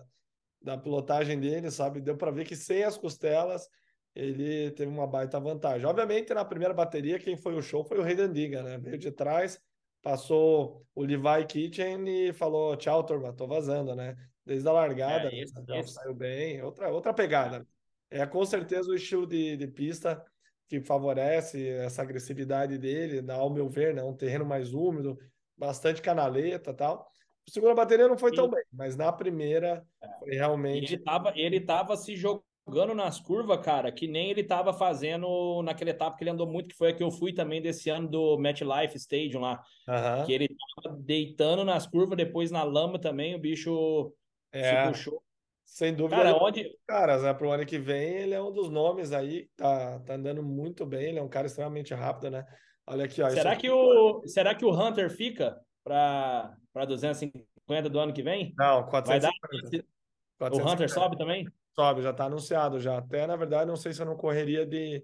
[0.62, 2.00] da pilotagem dele, sabe?
[2.00, 3.68] Deu para ver que sem as costelas
[4.14, 5.86] ele teve uma baita vantagem.
[5.86, 8.78] Obviamente, na primeira bateria, quem foi o show foi o Hayden Diga, né?
[8.78, 9.60] Veio de trás,
[10.08, 14.16] passou o Levi Kitchen e falou: tchau, turma, tô vazando, né?
[14.46, 15.44] Desde a largada, É, né?
[15.82, 17.68] esse- saiu bem, outra, outra pegada.
[18.10, 20.24] É com certeza o estilo de, de pista
[20.70, 24.02] que favorece essa agressividade dele, na- ao meu ver, né?
[24.02, 25.18] Um terreno mais úmido,
[25.58, 27.12] bastante canaleta e tal.
[27.46, 28.52] A segunda bateria não foi tão Sim.
[28.52, 29.86] bem, mas na primeira
[30.20, 30.94] foi E realmente.
[30.94, 32.47] ele tava, ele tava se jogando
[32.96, 36.76] nas curvas, cara, que nem ele tava fazendo naquela etapa que ele andou muito, que
[36.76, 40.26] foi a que eu fui também desse ano do MetLife Stadium lá, Aham.
[40.26, 40.50] que ele
[40.84, 44.14] tava deitando nas curvas, depois na lama também, o bicho
[44.54, 45.24] se É, puxou.
[45.66, 46.18] sem dúvida.
[46.18, 47.34] Cara, ele- onde, caras, né?
[47.34, 51.10] Pro ano que vem, ele é um dos nomes aí, tá, tá andando muito bem,
[51.10, 52.46] ele é um cara extremamente rápido, né?
[52.86, 53.30] Olha aqui, ó.
[53.30, 58.22] será aqui- que o, será que o Hunter fica para para 250 do ano que
[58.22, 58.54] vem?
[58.58, 59.32] Não, Vai dar?
[59.32, 59.84] 450.
[59.84, 60.72] O 450.
[60.74, 61.48] Hunter sobe também?
[61.78, 62.98] Sobe, já tá anunciado já.
[62.98, 65.04] Até, na verdade, não sei se eu não correria de,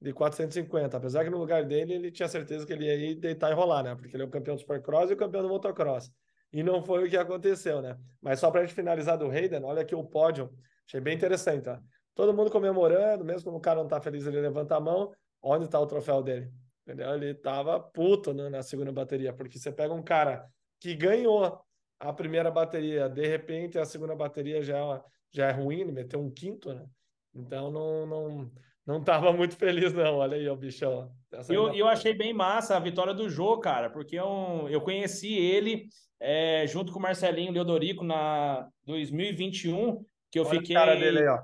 [0.00, 0.96] de 450.
[0.96, 3.82] Apesar que no lugar dele, ele tinha certeza que ele ia ir deitar e rolar,
[3.82, 3.94] né?
[3.94, 6.10] Porque ele é o campeão do Supercross e o campeão do Motocross.
[6.52, 7.98] E não foi o que aconteceu, né?
[8.22, 10.50] Mas só pra gente finalizar do Hayden, olha aqui o pódio.
[10.86, 11.78] Achei bem interessante, ó.
[12.14, 15.12] Todo mundo comemorando, mesmo quando o cara não tá feliz, ele levanta a mão.
[15.42, 16.50] Onde tá o troféu dele?
[16.86, 17.12] Entendeu?
[17.14, 20.46] Ele tava puto né, na segunda bateria, porque você pega um cara
[20.80, 21.60] que ganhou
[21.98, 25.02] a primeira bateria, de repente a segunda bateria já, é-
[25.34, 26.86] já é ruim, ele meteu um quinto, né?
[27.34, 28.50] Então não, não,
[28.86, 30.18] não tava muito feliz, não.
[30.18, 31.10] Olha aí, o bichão.
[31.48, 35.88] Eu, eu achei bem massa a vitória do Jô, cara, porque eu, eu conheci ele
[36.20, 40.76] é, junto com o Marcelinho Leodorico na 2021, que eu Olha fiquei.
[40.76, 41.42] a cara dele aí, ó.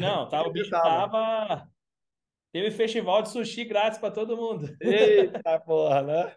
[0.00, 1.10] Não, tava, o bicho tava.
[1.10, 1.68] tava.
[2.52, 4.68] Teve festival de sushi grátis para todo mundo.
[4.80, 6.34] Eita porra, né?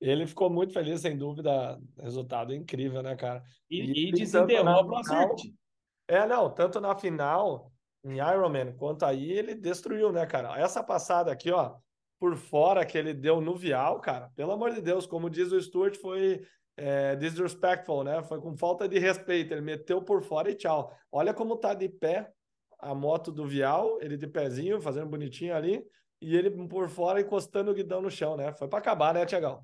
[0.00, 1.78] Ele ficou muito feliz, sem dúvida.
[1.98, 3.42] Resultado incrível, né, cara?
[3.70, 5.54] E, E desenterrou a Circuit.
[6.08, 7.70] É, não, tanto na final,
[8.02, 10.58] em Ironman, quanto aí, ele destruiu, né, cara?
[10.58, 11.76] Essa passada aqui, ó,
[12.18, 15.60] por fora que ele deu no vial, cara, pelo amor de Deus, como diz o
[15.60, 16.42] Stuart, foi
[16.76, 18.22] é, disrespectful, né?
[18.22, 19.52] Foi com falta de respeito.
[19.52, 20.92] Ele meteu por fora e tchau.
[21.12, 22.30] Olha como tá de pé
[22.78, 25.84] a moto do vial, ele de pezinho, fazendo bonitinho ali,
[26.20, 28.52] e ele por fora encostando o guidão no chão, né?
[28.54, 29.62] Foi pra acabar, né, Tiagão?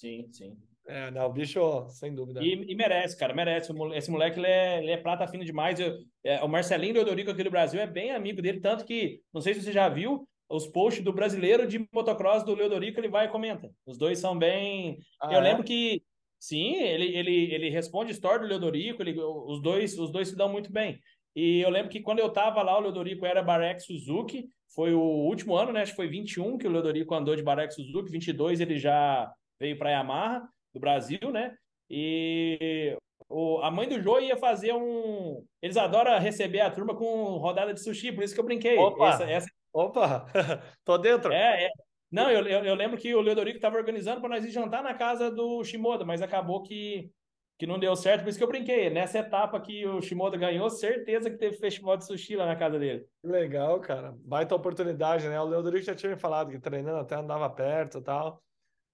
[0.00, 0.56] Sim, sim.
[0.86, 1.60] É, não, o bicho,
[1.90, 2.42] sem dúvida.
[2.42, 3.70] E, e merece, cara, merece.
[3.94, 5.78] Esse moleque, ele é, ele é prata fino demais.
[5.78, 9.42] Eu- é, o Marcelinho Leodorico aqui do Brasil é bem amigo dele, tanto que, não
[9.42, 13.26] sei se você já viu, os posts do brasileiro de motocross do Leodorico, ele vai
[13.26, 13.70] e comenta.
[13.84, 14.98] Os dois são bem...
[15.20, 15.42] Ah, eu é?
[15.42, 16.02] lembro que,
[16.38, 20.48] sim, ele, ele, ele responde story do Leodorico, ele, os, dois, os dois se dão
[20.48, 20.98] muito bem.
[21.36, 25.00] E eu lembro que quando eu tava lá, o Leodorico era Barek Suzuki, foi o
[25.00, 25.82] último ano, né?
[25.82, 29.78] Acho que foi 21 que o Leodorico andou de Barek Suzuki, 22 ele já veio
[29.78, 31.54] para Yamaha, do Brasil, né?
[31.88, 32.96] E
[33.28, 35.44] o, a mãe do Jô ia fazer um.
[35.60, 38.78] Eles adoram receber a turma com rodada de sushi, por isso que eu brinquei.
[38.78, 39.08] Opa!
[39.08, 40.26] Essa, essa- Opa,
[40.84, 41.32] tô dentro.
[41.32, 41.70] é, é.
[42.10, 44.94] Não, eu, eu, eu lembro que o Leodorico estava organizando para nós ir jantar na
[44.94, 47.08] casa do Shimoda, mas acabou que,
[47.56, 48.90] que não deu certo, por isso que eu brinquei.
[48.90, 52.80] Nessa etapa que o Shimoda ganhou, certeza que teve festival de sushi lá na casa
[52.80, 53.06] dele.
[53.22, 54.12] Legal, cara.
[54.24, 55.40] Baita oportunidade, né?
[55.40, 58.42] O Leodorico já tinha me falado que treinando até andava perto e tal.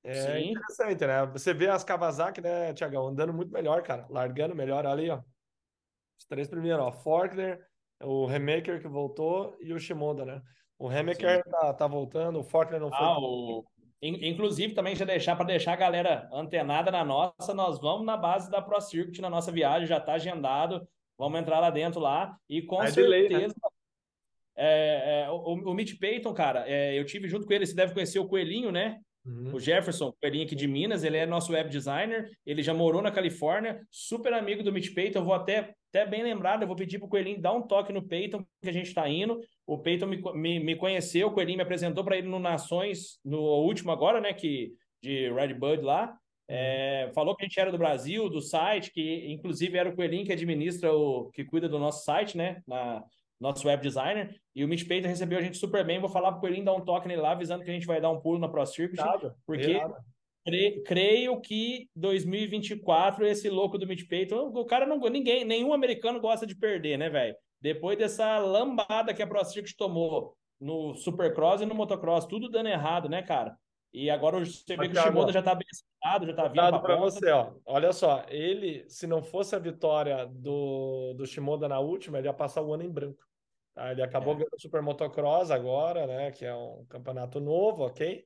[0.09, 0.51] É Sim.
[0.51, 1.27] interessante, né?
[1.27, 4.07] Você vê as Kawasaki, né, Tiagão, andando muito melhor, cara.
[4.09, 5.21] Largando melhor ali, ó.
[6.19, 6.93] Os três primeiros, ó.
[6.93, 7.61] Faulkner,
[8.03, 10.41] o Remaker que voltou e o Shimoda, né?
[10.79, 12.99] O Remaker tá, tá voltando, o Faulkner não foi.
[13.07, 13.65] Ah, o...
[14.01, 18.17] in- Inclusive, também já deixar para deixar a galera antenada na nossa, nós vamos na
[18.17, 20.87] base da Pro Circuit na nossa viagem, já está agendado.
[21.19, 23.41] Vamos entrar lá dentro lá e com É de lei, né?
[23.41, 23.55] certeza.
[24.55, 27.93] é, é, o, o Mitch Payton, cara, é, eu tive junto com ele, você deve
[27.95, 29.01] conhecer o Coelhinho, né?
[29.27, 29.55] Uhum.
[29.55, 33.11] O Jefferson, Coelhinho aqui de Minas, ele é nosso web designer, ele já morou na
[33.11, 37.01] Califórnia, super amigo do Mitch Payton, eu vou até, até bem lembrado, eu vou pedir
[37.01, 39.41] pro Coelhinho dar um toque no Payton, que a gente está indo.
[39.67, 43.41] O Peyton me, me, me conheceu, o Coelhinho me apresentou para ele no Nações, no
[43.41, 46.17] último agora, né, que, de Red Bud lá.
[46.49, 50.25] É, falou que a gente era do Brasil, do site, que inclusive era o Coelhinho
[50.25, 52.63] que administra o que cuida do nosso site, né?
[52.65, 53.03] Na,
[53.41, 54.35] nosso web designer.
[54.55, 55.99] E o Mitch Payton recebeu a gente super bem.
[56.01, 58.11] Vou falar pro Coelhinho dar um toque nele lá, avisando que a gente vai dar
[58.11, 58.97] um pulo na Pro Circuit.
[59.45, 59.63] Porque
[60.45, 66.21] cre- creio que 2024 esse louco do Mitch Payton, o cara não ninguém, nenhum americano
[66.21, 67.37] gosta de perder, né, velho?
[67.61, 72.69] Depois dessa lambada que a Pro Circuit tomou no Supercross e no Motocross, tudo dando
[72.69, 73.57] errado, né, cara?
[73.93, 76.97] E agora você vê que o Shimoda já tá bem acertado, já tá vindo para
[76.97, 77.53] você, ó.
[77.65, 82.35] Olha só, ele, se não fosse a vitória do, do Shimoda na última, ele ia
[82.35, 83.25] passar o ano em branco.
[83.75, 83.93] tá?
[83.93, 84.37] Ele acabou É.
[84.37, 86.31] ganhando o Super Motocross agora, né?
[86.31, 88.25] Que é um campeonato novo, ok?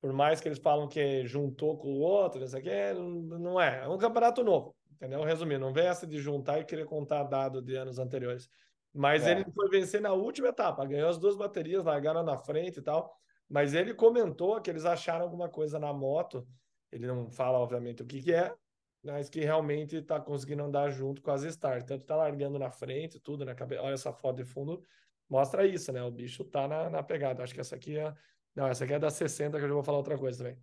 [0.00, 3.84] Por mais que eles falam que juntou com o outro, isso aqui é- não é.
[3.84, 5.22] É um campeonato novo, entendeu?
[5.22, 8.48] Resumindo, não vem essa de juntar e querer contar dado de anos anteriores.
[8.92, 9.32] Mas é.
[9.32, 13.16] ele foi vencer na última etapa, ganhou as duas baterias, largaram na frente e tal.
[13.54, 16.44] Mas ele comentou que eles acharam alguma coisa na moto.
[16.90, 18.52] Ele não fala, obviamente, o que, que é,
[19.00, 21.84] mas que realmente está conseguindo andar junto com as Stars.
[21.84, 23.54] Tanto está largando na frente, tudo, né?
[23.78, 24.82] Olha essa foto de fundo,
[25.30, 26.02] mostra isso, né?
[26.02, 27.44] O bicho tá na, na pegada.
[27.44, 28.12] Acho que essa aqui é.
[28.56, 30.58] Não, essa aqui é da 60, que eu já vou falar outra coisa também.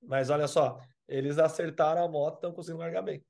[0.00, 3.20] Mas olha só, eles acertaram a moto, estão conseguindo largar bem.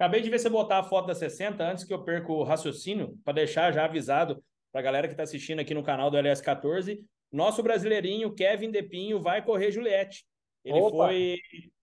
[0.00, 3.16] Acabei de ver você botar a foto da 60 antes que eu perca o raciocínio,
[3.24, 7.06] para deixar já avisado para a galera que está assistindo aqui no canal do LS14.
[7.32, 10.24] Nosso brasileirinho, Kevin Depinho, vai correr Juliette.
[10.64, 11.08] Ele Opa.
[11.08, 11.38] foi.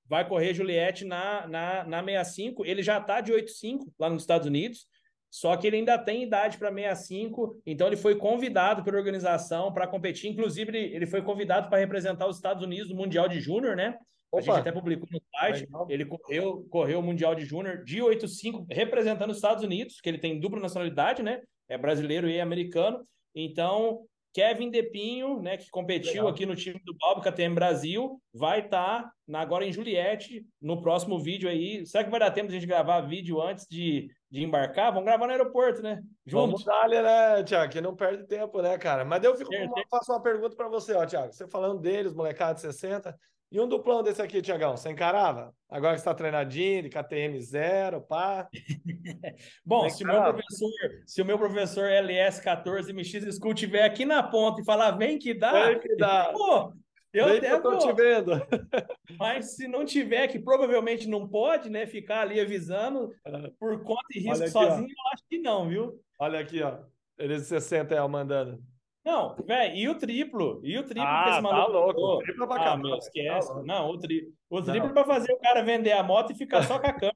[0.05, 2.65] Vai correr Juliette na, na, na 65.
[2.65, 4.85] Ele já está de 85 lá nos Estados Unidos.
[5.33, 9.87] Só que ele ainda tem idade para 65, então ele foi convidado pela organização para
[9.87, 10.29] competir.
[10.29, 13.97] Inclusive, ele, ele foi convidado para representar os Estados Unidos no Mundial de Júnior, né?
[14.31, 14.37] Opa.
[14.37, 15.67] A gente até publicou no site.
[15.89, 20.19] Ele correu, correu o Mundial de Júnior de 85, representando os Estados Unidos, que ele
[20.19, 21.41] tem dupla nacionalidade, né?
[21.67, 23.03] É brasileiro e americano.
[23.33, 26.27] Então, Kevin Depinho, né, que competiu Legal.
[26.29, 31.19] aqui no time do Bob KTM Brasil, vai estar tá agora em Juliette, no próximo
[31.19, 31.85] vídeo aí.
[31.85, 34.91] Será que vai dar tempo de a gente gravar vídeo antes de, de embarcar?
[34.91, 36.01] Vamos gravar no aeroporto, né?
[36.25, 36.63] Juntos.
[36.63, 37.71] Vamos dar, né, Tiago?
[37.71, 39.05] Que não perde tempo, né, cara?
[39.05, 39.51] Mas eu fico,
[39.89, 41.31] faço uma pergunta para você, ó, Tiago.
[41.31, 43.15] Você falando deles, molecada de 60,
[43.53, 45.53] e um duplão desse aqui, Tiagão, você encarava?
[45.69, 48.49] Agora que você está treinadinho, de KTM zero, pá.
[49.63, 50.69] Bom, se o, meu professor,
[51.05, 55.67] se o meu professor LS14MX School tiver aqui na ponta e falar, vem que dá.
[55.67, 56.31] Vem que dá.
[56.33, 56.73] Pô,
[57.13, 57.77] eu vem até vou.
[57.77, 58.31] te vendo.
[59.19, 61.85] Mas se não tiver, que provavelmente não pode, né?
[61.85, 63.51] Ficar ali avisando é.
[63.59, 65.09] por conta e risco aqui, sozinho, ó.
[65.09, 66.01] eu acho que não, viu?
[66.17, 66.79] Olha aqui, ó.
[67.19, 68.72] Eles 60 é mandando.
[69.05, 70.61] Não, velho, e o triplo?
[70.63, 72.01] E o triplo ah, que esse tá maluco tá louco.
[72.01, 73.53] O triplo é pra ah, meu, esquece.
[73.53, 74.33] Tá não, o, tri...
[74.49, 76.93] o triplo é pra fazer o cara vender a moto e ficar só com a
[76.93, 77.13] câmera.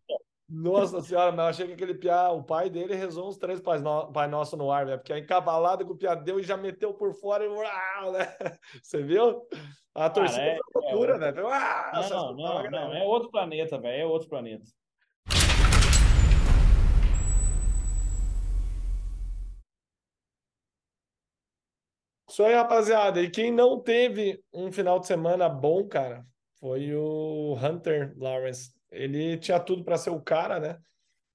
[0.50, 3.82] Nossa senhora, mas eu achei que aquele piá, o pai dele rezou uns três pais,
[3.82, 4.95] no, pai nosso no ar, né?
[4.95, 8.34] Porque a encabalada que o piá deu e já meteu por fora e uau, né?
[8.82, 9.41] Você viu?
[9.93, 11.50] A torcida é, é loucura, é, velho.
[11.50, 14.63] Não, não, não, não, é outro planeta, velho, é outro planeta.
[22.38, 23.19] Isso aí, rapaziada.
[23.19, 26.23] E quem não teve um final de semana bom, cara,
[26.60, 28.76] foi o Hunter Lawrence.
[28.91, 30.78] Ele tinha tudo para ser o cara, né?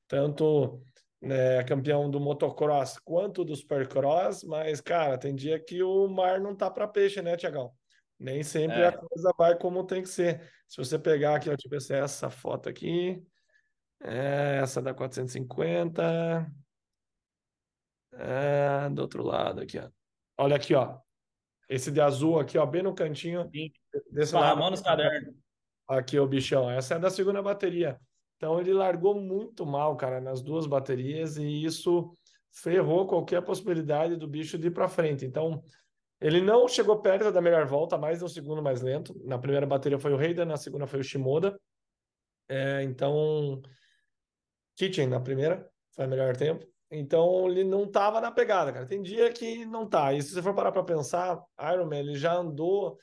[0.07, 0.81] Tanto
[1.21, 6.55] né, campeão do motocross quanto do supercross, mas, cara, tem dia que o mar não
[6.55, 7.75] tá para peixe, né, Tiagão?
[8.17, 8.87] Nem sempre é.
[8.87, 10.41] a coisa vai como tem que ser.
[10.69, 13.21] Se você pegar aqui, ó, tipo, essa foto aqui,
[14.01, 16.47] é essa da 450,
[18.13, 19.91] é, do outro lado aqui, ó.
[20.43, 20.99] Olha aqui, ó.
[21.69, 23.49] Esse de azul aqui, ó, bem no cantinho.
[24.11, 24.59] Desse lado.
[24.59, 25.37] Mão nos cadernos.
[25.87, 26.69] Aqui, o bichão.
[26.69, 27.97] Essa é da segunda bateria.
[28.37, 32.13] Então ele largou muito mal, cara, nas duas baterias e isso
[32.51, 35.25] ferrou qualquer possibilidade do bicho de ir para frente.
[35.25, 35.63] Então
[36.21, 39.15] ele não chegou perto da melhor volta, mais no segundo mais lento.
[39.25, 41.57] Na primeira bateria foi o Reida, na segunda foi o Shimoda.
[42.49, 43.63] É, então
[44.75, 46.67] Kitchen na primeira foi o melhor tempo.
[46.95, 48.85] Então ele não estava na pegada, cara.
[48.85, 50.13] Tem dia que não tá.
[50.13, 52.99] E se você for parar para pensar, Ironman ele já andou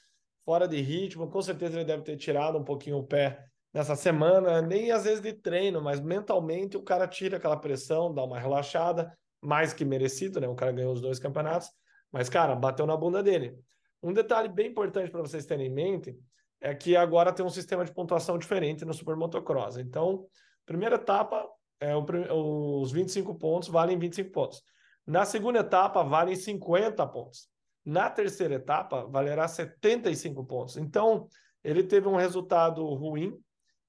[0.45, 4.62] fora de ritmo, com certeza ele deve ter tirado um pouquinho o pé nessa semana,
[4.62, 9.12] nem às vezes de treino, mas mentalmente o cara tira aquela pressão, dá uma relaxada,
[9.41, 10.47] mais que merecido, né?
[10.47, 11.69] O cara ganhou os dois campeonatos,
[12.12, 13.58] mas cara, bateu na bunda dele.
[14.04, 16.15] Um detalhe bem importante para vocês terem em mente
[16.62, 19.78] é que agora tem um sistema de pontuação diferente no Super Motocross.
[19.78, 20.25] Então,
[20.65, 21.47] primeira etapa,
[21.80, 24.62] é, o, os 25 pontos valem 25 pontos.
[25.06, 27.50] Na segunda etapa, valem 50 pontos.
[27.86, 30.78] Na terceira etapa, valerá 75 pontos.
[30.78, 31.28] Então,
[31.63, 33.38] ele teve um resultado ruim.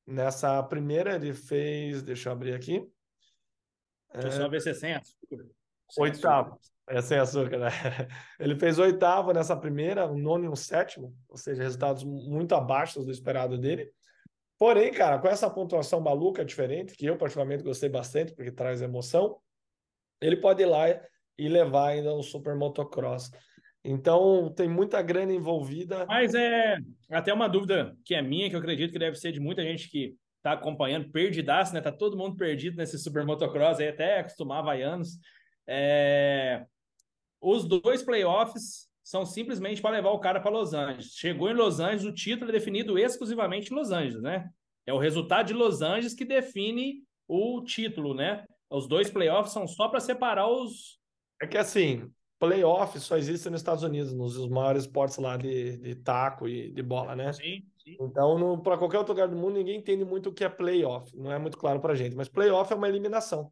[0.07, 2.03] Nessa primeira, ele fez.
[2.03, 2.83] Deixa eu abrir aqui.
[4.13, 5.47] Deixa eu só ver se é sem açúcar.
[5.99, 6.59] Oitavo.
[6.89, 7.69] É sem açúcar, né?
[8.41, 13.05] Ele fez oitavo nessa primeira, um nono e um sétimo, ou seja, resultados muito abaixo
[13.05, 13.93] do esperado dele.
[14.61, 19.39] Porém, cara, com essa pontuação maluca diferente, que eu particularmente gostei bastante, porque traz emoção,
[20.21, 20.85] ele pode ir lá
[21.39, 23.31] e levar ainda o Super Motocross.
[23.83, 26.05] Então, tem muita grana envolvida.
[26.05, 26.77] Mas é
[27.09, 29.89] até uma dúvida que é minha, que eu acredito que deve ser de muita gente
[29.89, 31.81] que está acompanhando, perdidaço, né?
[31.81, 35.19] Tá todo mundo perdido nesse Super Motocross, aí até acostumar havaianos.
[35.67, 36.67] É...
[37.41, 41.15] Os dois playoffs são simplesmente para levar o cara para Los Angeles.
[41.17, 44.49] Chegou em Los Angeles, o título é definido exclusivamente em Los Angeles, né?
[44.87, 48.45] É o resultado de Los Angeles que define o título, né?
[48.71, 51.01] Os dois playoffs são só para separar os.
[51.43, 55.97] É que assim, playoffs só existem nos Estados Unidos, nos maiores esportes lá de, de
[55.97, 57.33] taco e de bola, né?
[57.33, 57.65] Sim.
[57.83, 57.97] sim.
[58.01, 61.11] Então, para qualquer outro lugar do mundo, ninguém entende muito o que é playoff.
[61.17, 62.15] Não é muito claro para gente.
[62.15, 63.51] Mas playoff é uma eliminação.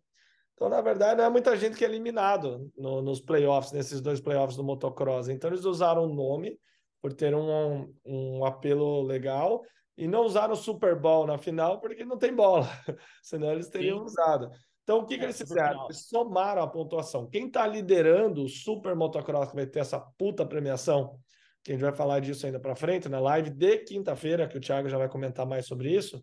[0.59, 4.21] Então, na verdade, não é muita gente que é eliminado no, nos playoffs, nesses dois
[4.21, 5.29] playoffs do motocross.
[5.29, 6.59] Então, eles usaram o nome
[7.01, 9.63] por ter um, um apelo legal
[9.97, 12.67] e não usaram o Super Bowl na final porque não tem bola,
[13.23, 14.05] senão eles teriam Sim.
[14.07, 14.51] usado.
[14.83, 15.85] Então, o que, é, que eles fizeram?
[15.85, 17.29] Eles somaram a pontuação.
[17.29, 21.21] Quem está liderando o Super Motocross, que vai ter essa puta premiação,
[21.63, 24.61] que a gente vai falar disso ainda para frente, na live de quinta-feira, que o
[24.61, 26.21] Thiago já vai comentar mais sobre isso,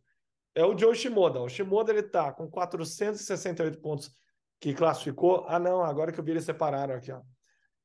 [0.53, 1.39] é o Joe Shimoda.
[1.39, 4.11] O Shimoda ele está com 468 pontos
[4.59, 5.45] que classificou.
[5.47, 7.21] Ah, não, agora que eu vi eles separaram aqui, ó.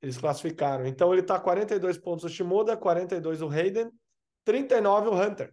[0.03, 0.87] Eles classificaram.
[0.87, 3.91] Então ele está 42 pontos o Shimoda, 42 o Hayden,
[4.45, 5.53] 39 o Hunter.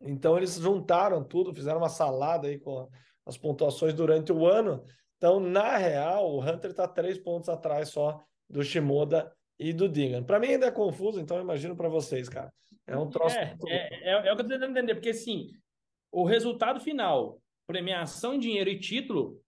[0.00, 2.88] Então eles juntaram tudo, fizeram uma salada aí com
[3.26, 4.82] as pontuações durante o ano.
[5.18, 10.22] Então, na real, o Hunter está três pontos atrás só do Shimoda e do Digan.
[10.22, 12.50] Para mim ainda é confuso, então imagino para vocês, cara.
[12.86, 13.36] É um troço.
[13.36, 15.50] É, é, é, é, o que eu estou tentando entender, porque assim,
[16.10, 19.38] o resultado final, premiação, dinheiro e título,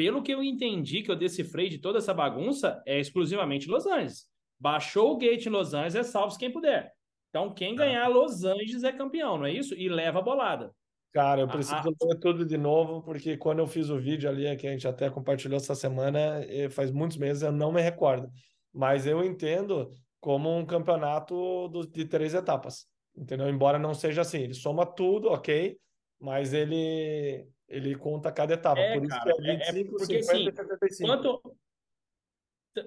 [0.00, 4.24] pelo que eu entendi, que eu decifrei de toda essa bagunça, é exclusivamente Los Angeles.
[4.58, 6.90] Baixou o gate em Los Angeles, é salvo quem puder.
[7.28, 7.84] Então, quem tá.
[7.84, 9.74] ganhar Los Angeles é campeão, não é isso?
[9.74, 10.74] E leva a bolada.
[11.12, 14.56] Cara, eu preciso ah, ler tudo de novo, porque quando eu fiz o vídeo ali,
[14.56, 18.26] que a gente até compartilhou essa semana, faz muitos meses, eu não me recordo.
[18.72, 23.50] Mas eu entendo como um campeonato de três etapas, entendeu?
[23.50, 25.76] Embora não seja assim, ele soma tudo, ok,
[26.18, 28.80] mas ele ele conta cada etapa.
[28.80, 31.06] É, Por isso cara, que é 25, é, porque, 50 assim, e 75.
[31.06, 31.56] Quanto...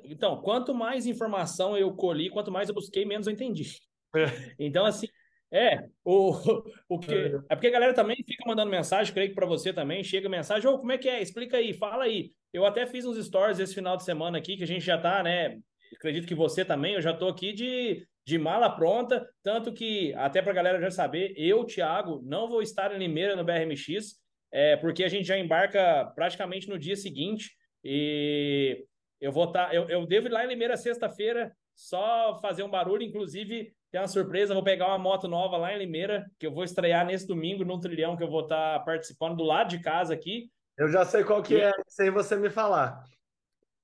[0.05, 3.79] Então, quanto mais informação eu colhi, quanto mais eu busquei, menos eu entendi.
[4.15, 4.53] É.
[4.59, 5.07] Então, assim,
[5.51, 6.31] é, o,
[6.89, 7.13] o que.
[7.13, 7.39] É.
[7.49, 10.67] é porque a galera também fica mandando mensagem, creio que para você também, chega mensagem,
[10.69, 11.21] ô, oh, como é que é?
[11.21, 12.31] Explica aí, fala aí.
[12.51, 15.21] Eu até fiz uns stories esse final de semana aqui, que a gente já tá,
[15.21, 15.59] né?
[15.95, 20.41] Acredito que você também, eu já tô aqui de, de mala pronta, tanto que, até
[20.41, 24.22] pra galera já saber, eu, Thiago, não vou estar em Limeira no BRMX,
[24.53, 28.85] é, porque a gente já embarca praticamente no dia seguinte e
[29.19, 29.69] eu vou estar.
[29.69, 33.01] Tá, eu, eu devo ir lá em Limeira sexta-feira, só fazer um barulho.
[33.01, 36.63] Inclusive, tem uma surpresa: vou pegar uma moto nova lá em Limeira, que eu vou
[36.63, 40.13] estrear nesse domingo num trilhão que eu vou estar tá participando do lado de casa
[40.13, 40.51] aqui.
[40.77, 41.61] Eu já sei qual que e...
[41.61, 43.03] é, sem você me falar.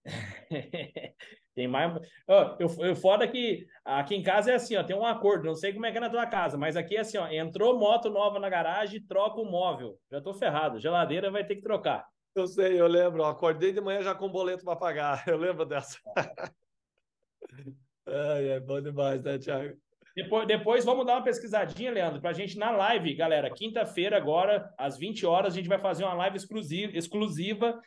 [1.59, 1.93] Tem mais.
[2.25, 5.43] Oh, eu, eu foda que aqui em casa é assim, ó, tem um acordo.
[5.43, 7.77] Não sei como é que é na tua casa, mas aqui é assim, ó, entrou
[7.77, 9.99] moto nova na garagem, troca o móvel.
[10.09, 10.79] Já tô ferrado.
[10.79, 12.05] Geladeira vai ter que trocar.
[12.33, 13.25] Eu sei, eu lembro.
[13.25, 15.21] acordei de manhã já com boleto para pagar.
[15.27, 15.99] Eu lembro dessa.
[18.07, 19.75] Ai, é bom demais, né, Thiago?
[20.15, 23.53] Depois, depois vamos dar uma pesquisadinha, Leandro, para a gente na live, galera.
[23.53, 27.77] Quinta-feira, agora, às 20 horas, a gente vai fazer uma live exclusiva, exclusiva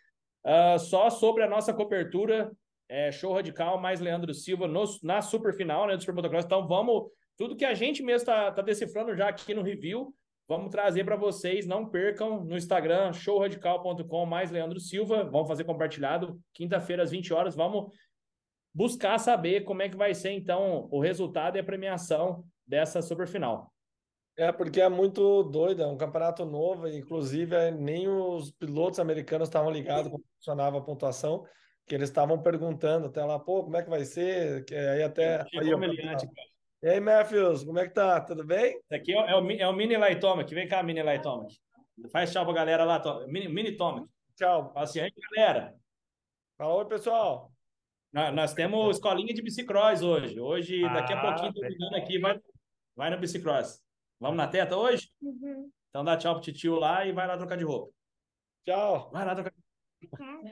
[0.44, 2.52] uh, só sobre a nossa cobertura
[2.92, 6.44] é, Show Radical mais Leandro Silva no, na super final né, do Super Motocross.
[6.44, 10.14] Então vamos, tudo que a gente mesmo está tá decifrando já aqui no review,
[10.46, 11.66] vamos trazer para vocês.
[11.66, 15.24] Não percam no Instagram, showradical.com mais Leandro Silva.
[15.24, 17.56] Vamos fazer compartilhado, quinta-feira às 20 horas.
[17.56, 17.90] Vamos
[18.74, 23.26] buscar saber como é que vai ser então o resultado e a premiação dessa super
[23.26, 23.72] final.
[24.36, 29.70] É, porque é muito doido, é um campeonato novo, inclusive nem os pilotos americanos estavam
[29.70, 31.44] ligados como funcionava a pontuação
[31.86, 34.64] que eles estavam perguntando até lá, pô, como é que vai ser?
[34.64, 35.42] Que aí até.
[35.42, 35.78] Aí, eu,
[36.82, 38.20] e aí, Matthews, como é que tá?
[38.20, 38.76] Tudo bem?
[38.76, 40.52] Esse aqui é o, é o Mini Lightomic.
[40.52, 41.54] Vem cá, Mini Lightomic.
[42.10, 44.08] Faz tchau pra galera lá, Mini, Mini Tomic.
[44.36, 44.72] Tchau.
[44.72, 45.74] Fala assim, aí, galera.
[46.58, 47.52] Fala, oi, pessoal.
[48.12, 50.40] Nós, nós temos escolinha de bicicross hoje.
[50.40, 52.40] Hoje, ah, daqui a pouquinho, tô aqui, vai,
[52.96, 53.80] vai no bicicross.
[54.18, 55.08] Vamos na teta hoje?
[55.20, 55.70] Uhum.
[55.88, 57.92] Então dá tchau pro titio lá e vai lá trocar de roupa.
[58.64, 59.10] Tchau.
[59.12, 60.42] Vai lá trocar de roupa.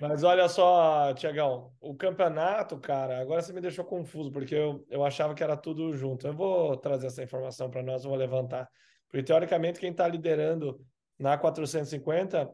[0.00, 5.04] Mas olha só, Tiagão, o campeonato, cara, agora você me deixou confuso, porque eu, eu
[5.04, 6.26] achava que era tudo junto.
[6.26, 8.68] Eu vou trazer essa informação para nós, vou levantar.
[9.08, 10.80] Porque, teoricamente, quem está liderando
[11.18, 12.50] na 450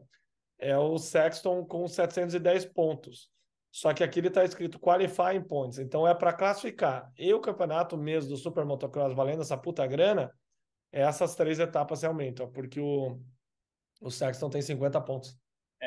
[0.57, 3.29] é o Sexton com 710 pontos.
[3.71, 7.11] Só que aqui ele está escrito Qualifying Points, então é para classificar.
[7.17, 10.33] E o campeonato mesmo do Super Motocross valendo essa puta grana,
[10.91, 13.19] essas três etapas realmente, ó, porque o,
[14.01, 15.37] o Sexton tem 50 pontos.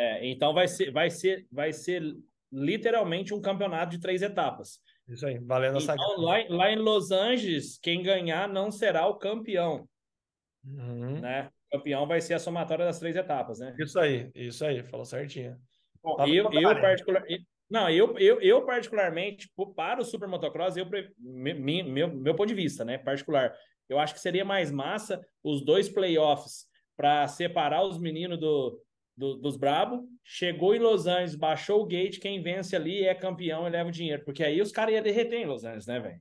[0.02, 2.02] É, então vai ser, vai ser, vai ser
[2.50, 4.80] literalmente um campeonato de três etapas.
[5.06, 6.20] Isso aí, valendo então, essa.
[6.20, 9.88] Lá, lá em Los Angeles, quem ganhar não será o campeão.
[10.64, 11.20] Uhum.
[11.20, 11.48] Né?
[11.68, 13.76] O campeão vai ser a somatória das três etapas, né?
[13.78, 15.56] Isso aí, isso aí, falou certinho.
[16.02, 17.24] Bom, eu, eu, particular,
[17.70, 20.86] não, eu, eu, eu particularmente, para o Super Motocross, eu,
[21.16, 23.54] meu, meu, meu ponto de vista, né, particular,
[23.88, 28.82] eu acho que seria mais massa os dois playoffs para separar os meninos do,
[29.16, 33.66] do, dos Brabo, chegou em Los Angeles, baixou o gate, quem vence ali é campeão
[33.66, 36.20] e leva o dinheiro, porque aí os caras iam derreter em Los Angeles, né, velho?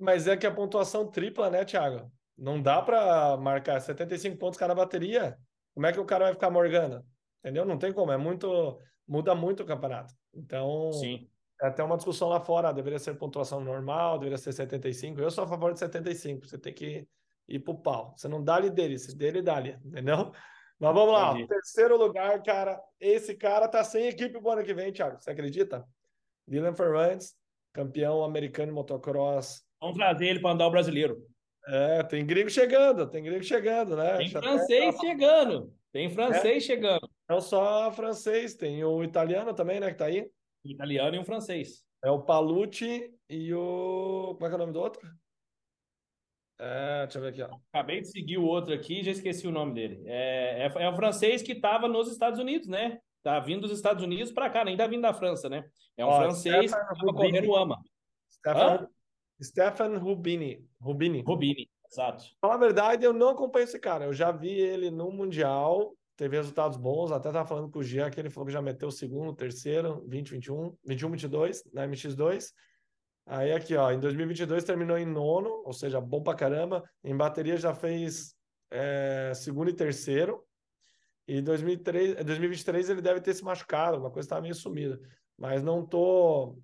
[0.00, 2.10] Mas é que a pontuação tripla, né, Thiago?
[2.36, 5.36] Não dá para marcar 75 pontos cada bateria.
[5.74, 7.04] Como é que o cara vai ficar morgando?
[7.42, 7.64] entendeu?
[7.64, 10.14] Não tem como, é muito, muda muito o campeonato.
[10.32, 11.28] Então, Sim.
[11.60, 15.20] é até uma discussão lá fora, deveria ser pontuação normal, deveria ser 75.
[15.20, 17.06] Eu sou a favor de 75, você tem que
[17.48, 18.14] ir pro pau.
[18.16, 20.32] Você não dá ali dele, se dele dá ali, entendeu?
[20.82, 21.46] Mas vamos lá, Entendi.
[21.46, 22.82] terceiro lugar, cara.
[22.98, 25.20] Esse cara tá sem equipe pro ano que vem, Thiago.
[25.20, 25.86] Você acredita?
[26.48, 27.36] Dylan Ferrantes,
[27.72, 29.62] campeão americano de motocross.
[29.80, 31.24] Vamos trazer ele para andar o brasileiro.
[31.68, 34.16] É, tem gringo chegando, tem gringo chegando, né?
[34.16, 35.72] Tem Já francês chegando.
[35.92, 37.08] Tem francês chegando.
[37.28, 40.28] Não só francês, tem o italiano também, né, que tá aí.
[40.64, 41.84] Italiano e um francês.
[42.04, 44.34] É o Palucci e o.
[44.34, 45.00] Como é que é o nome do outro?
[46.64, 47.58] É, deixa eu ver aqui, ó.
[47.72, 50.00] Acabei de seguir o outro aqui, já esqueci o nome dele.
[50.06, 53.00] É, é, é o francês que estava nos Estados Unidos, né?
[53.20, 55.64] Tá vindo dos Estados Unidos para cá, nem tá vindo da França, né?
[55.96, 57.32] É um Ó, francês Stefan que estava Rubini.
[57.32, 57.78] correndo o AMA.
[58.30, 58.88] Stefan,
[59.42, 60.64] Stefan Rubini.
[60.80, 61.24] Rubini.
[61.26, 62.24] Rubini, exato.
[62.40, 64.04] Na verdade, eu não acompanho esse cara.
[64.04, 67.10] Eu já vi ele no Mundial, teve resultados bons.
[67.10, 69.94] Até tava falando com o Jean que ele falou que já meteu o segundo, terceiro,
[70.06, 72.52] 2021, 21, 22 na MX2.
[73.24, 76.82] Aí aqui, ó, em 2022 terminou em nono, ou seja, bom pra caramba.
[77.04, 78.34] Em bateria já fez
[78.70, 80.44] é, segundo e terceiro.
[81.26, 84.98] E 2003, 2023 ele deve ter se machucado, uma coisa estava meio sumida.
[85.38, 86.58] Mas não tô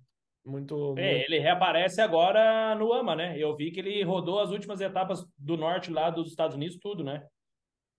[0.45, 3.37] muito, É, muito- ele reaparece agora no AMA, né?
[3.37, 7.03] Eu vi que ele rodou as últimas etapas do norte lá dos Estados Unidos, tudo,
[7.03, 7.25] né?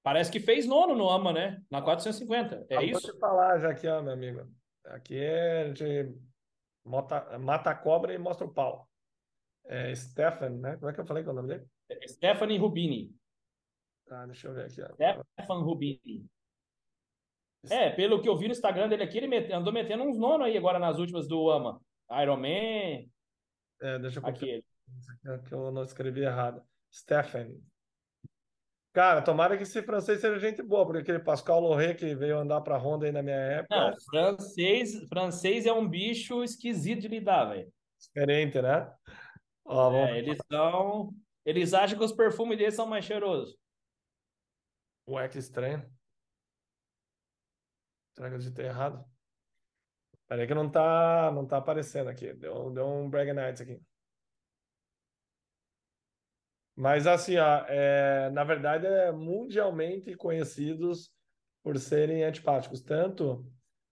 [0.03, 1.63] Parece que fez nono no AMA, né?
[1.71, 2.67] Na 450.
[2.69, 3.13] É Ah, vou isso?
[3.13, 4.47] te falar já aqui, ó, meu amigo.
[4.85, 5.73] Aqui é,
[6.91, 8.89] mota- mata a cobra e mostra o pau.
[9.67, 10.77] É Stefan, né?
[10.77, 11.67] Como é que eu falei que é o nome dele?
[12.09, 13.15] Stephanie Rubini.
[14.11, 14.83] Ah, deixa eu ver aqui.
[14.83, 15.23] ó.
[15.39, 16.27] Stefan Rubini.
[17.71, 20.45] É, pelo que eu vi no Instagram dele aqui, ele mete- andou metendo uns nono
[20.45, 21.81] aí agora nas últimas do AMA.
[22.23, 23.07] Iron Man,
[23.83, 24.65] É, deixa eu aquele.
[25.47, 26.63] que eu não escrevi errado.
[26.93, 27.51] Stefan.
[28.93, 32.61] Cara, tomara que esse francês seja gente boa, porque aquele Pascal Loré que veio andar
[32.61, 37.45] pra Honda aí na minha época Não, francês, francês é um bicho esquisito de lidar,
[37.47, 37.73] velho.
[37.99, 38.93] diferente, né?
[39.65, 41.15] Ó, vamos É, eles são.
[41.45, 43.57] Eles acham que os perfumes deles são mais cheirosos.
[45.07, 45.89] Ué, que estranho.
[48.15, 49.05] Será que eu digitei errado?
[50.27, 52.33] Peraí que não tá, não tá aparecendo aqui.
[52.35, 53.81] Deu, deu um Brag Nights aqui.
[56.81, 61.13] Mas assim, ó, é, na verdade é mundialmente conhecidos
[61.63, 62.81] por serem antipáticos.
[62.81, 63.45] Tanto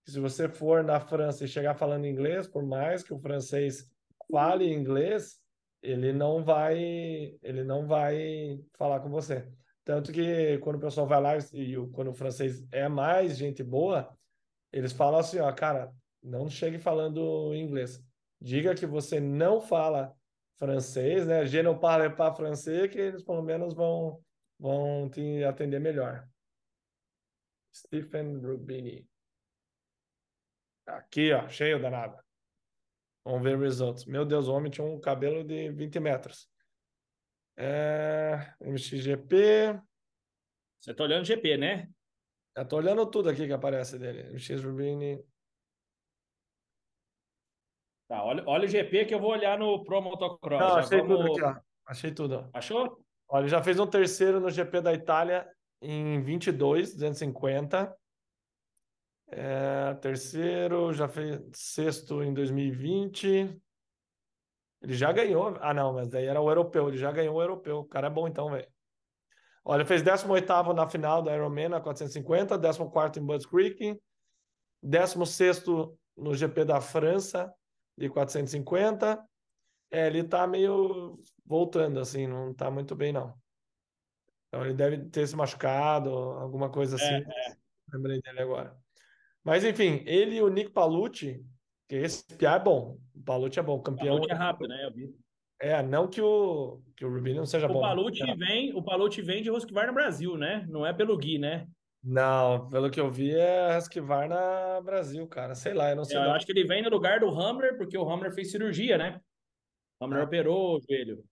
[0.03, 3.87] que se você for na França e chegar falando inglês, por mais que o francês
[4.31, 5.39] fale inglês,
[5.83, 9.47] ele não vai, ele não vai falar com você.
[9.85, 14.09] Tanto que quando o pessoal vai lá e quando o francês é mais gente boa,
[14.73, 18.03] eles falam assim, ó, cara, não chegue falando inglês.
[18.41, 20.11] Diga que você não fala
[20.59, 21.45] francês, né?
[21.45, 24.21] Je ne parle pas français, que eles pelo menos vão,
[24.59, 26.27] vão te atender melhor.
[27.73, 29.07] Stephen Rubini.
[30.85, 32.17] Aqui, ó, cheio danado.
[33.23, 34.05] Vamos ver results.
[34.05, 36.49] Meu Deus, o homem tinha um cabelo de 20 metros.
[37.55, 39.79] É, MXGP.
[40.79, 41.89] Você tá olhando GP, né?
[42.55, 44.33] Eu tô olhando tudo aqui que aparece dele.
[44.33, 45.23] MX Rubini.
[48.09, 50.59] Tá, olha, olha o GP que eu vou olhar no Pro Motocross.
[50.59, 51.61] Não, achei vamos- tudo aqui, ó.
[51.85, 52.35] Achei tudo.
[52.35, 52.49] ó.
[52.57, 52.99] Achou?
[53.29, 55.47] Olha, ele já fez um terceiro no GP da Itália
[55.79, 57.95] em 22, 250.
[59.31, 63.55] É, terceiro, já fez sexto em 2020.
[64.81, 65.55] Ele já ganhou.
[65.61, 66.87] Ah, não, mas daí era o europeu.
[66.87, 67.77] Ele já ganhou o europeu.
[67.79, 68.67] O cara é bom então, velho.
[69.63, 74.01] Olha, fez 18º na final da Ironman na 450, 14º em Budds Creek,
[74.83, 77.53] 16º no GP da França
[77.99, 79.23] de 450.
[79.91, 83.33] É, ele tá meio voltando, assim, não tá muito bem, não.
[84.47, 87.23] Então ele deve ter se machucado, alguma coisa assim.
[87.91, 88.75] Lembrei dele agora.
[89.43, 91.43] Mas enfim, ele e o Nick Palucci,
[91.87, 92.97] que esse piá é bom.
[93.15, 94.15] O Palucci é bom, campeão.
[94.15, 94.85] Palucci é rápido, né?
[94.85, 95.15] Eu vi.
[95.61, 97.81] É, não que o, que o Rubinho não seja O bom.
[97.81, 98.35] Palucci É.
[98.35, 100.65] vem, o Palucci vem de Husqvarna no Brasil, né?
[100.69, 101.67] Não é pelo Gui, né?
[102.01, 105.53] Não, pelo que eu vi é Husqvarna Brasil, cara.
[105.53, 106.17] Sei lá, eu não sei.
[106.17, 106.33] Eu não.
[106.33, 109.19] acho que ele vem no lugar do Hammer, porque o Hammer fez cirurgia, né?
[109.99, 110.23] O Hammer Ah.
[110.23, 111.23] operou o joelho.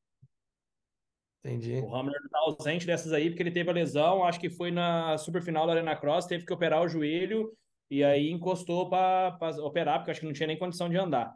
[1.40, 1.76] Entendi.
[1.80, 5.18] O Hammer tá ausente dessas aí porque ele teve a lesão, acho que foi na
[5.18, 7.54] superfinal da Arena Cross, teve que operar o joelho
[7.90, 11.34] e aí encostou para operar, porque acho que não tinha nem condição de andar.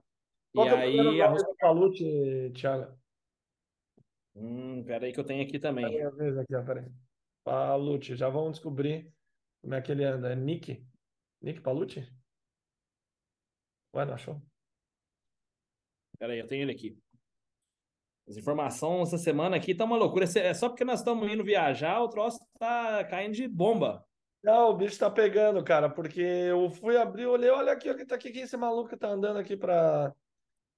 [0.53, 2.93] Qual e é aí a do Palucci, Thiago?
[4.35, 5.85] Hum, peraí que eu tenho aqui também.
[6.11, 6.85] Vez aqui, ó, peraí.
[7.45, 9.09] Palucci, já vamos descobrir
[9.61, 10.31] como é que ele anda.
[10.31, 10.85] É Nick?
[11.41, 12.07] Nick Palucci?
[13.95, 14.41] Ué, não achou?
[16.17, 16.97] Peraí, eu tenho ele aqui.
[18.27, 20.25] As informações essa semana aqui tá uma loucura.
[20.25, 24.05] É só porque nós estamos indo viajar, o troço tá caindo de bomba.
[24.43, 28.15] Não, o bicho tá pegando, cara, porque eu fui abrir, olhei, olha aqui, olha tá
[28.15, 30.13] aqui, quem é esse maluco que tá andando aqui pra.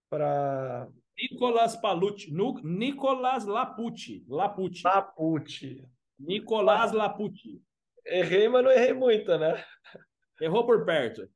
[0.10, 0.88] pra...
[1.18, 4.82] Nicolas Palucci, no, Nicolas Lapucci, Lapucci.
[4.84, 5.90] Lapucci.
[6.20, 7.62] Nicolas Lapucci.
[8.06, 9.64] Errei, mas não errei muito, né?
[10.41, 11.28] Errou por perto.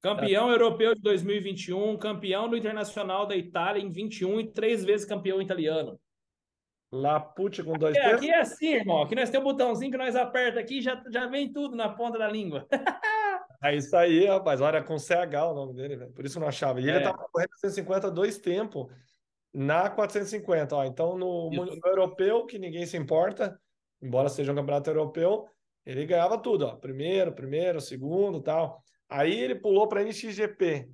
[0.00, 0.52] Campeão tá.
[0.52, 6.00] europeu de 2021, campeão do Internacional da Itália em 21 e três vezes campeão italiano.
[6.92, 9.02] Lapucci com dois aqui, aqui é assim, irmão.
[9.02, 12.18] Aqui nós temos um botãozinho que nós aperta aqui já já vem tudo na ponta
[12.18, 12.66] da língua.
[13.62, 14.60] é isso aí, rapaz.
[14.60, 16.12] Olha, com CH o nome dele, velho.
[16.12, 16.80] Por isso eu não achava.
[16.80, 16.96] E é.
[16.96, 18.86] ele tava correndo 150 dois tempos
[19.54, 20.74] na 450.
[20.74, 20.84] Ó.
[20.84, 23.60] Então, no, no, europeu, que ninguém se importa,
[24.02, 25.46] embora seja um campeonato europeu,
[25.84, 26.76] ele ganhava tudo, ó.
[26.76, 28.82] Primeiro, primeiro, segundo tal.
[29.08, 30.88] Aí ele pulou para NXGP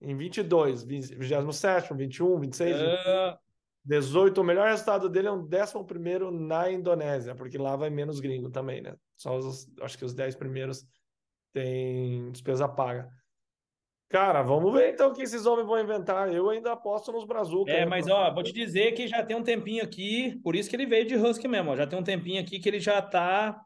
[0.00, 2.76] em 22, 27, 21, 26.
[2.80, 3.48] Uh...
[3.84, 8.50] 18, o melhor resultado dele é um 11 na Indonésia, porque lá vai menos gringo
[8.50, 8.94] também, né?
[9.16, 10.86] Só os, acho que os 10 primeiros
[11.54, 13.08] tem despesa paga.
[14.10, 16.32] Cara, vamos ver então o que esses homens vão inventar.
[16.32, 17.70] Eu ainda aposto nos Brazuca.
[17.70, 20.76] É, mas ó, vou te dizer que já tem um tempinho aqui, por isso que
[20.76, 21.70] ele veio de Husky mesmo.
[21.70, 23.58] Ó, já tem um tempinho aqui que ele já tá.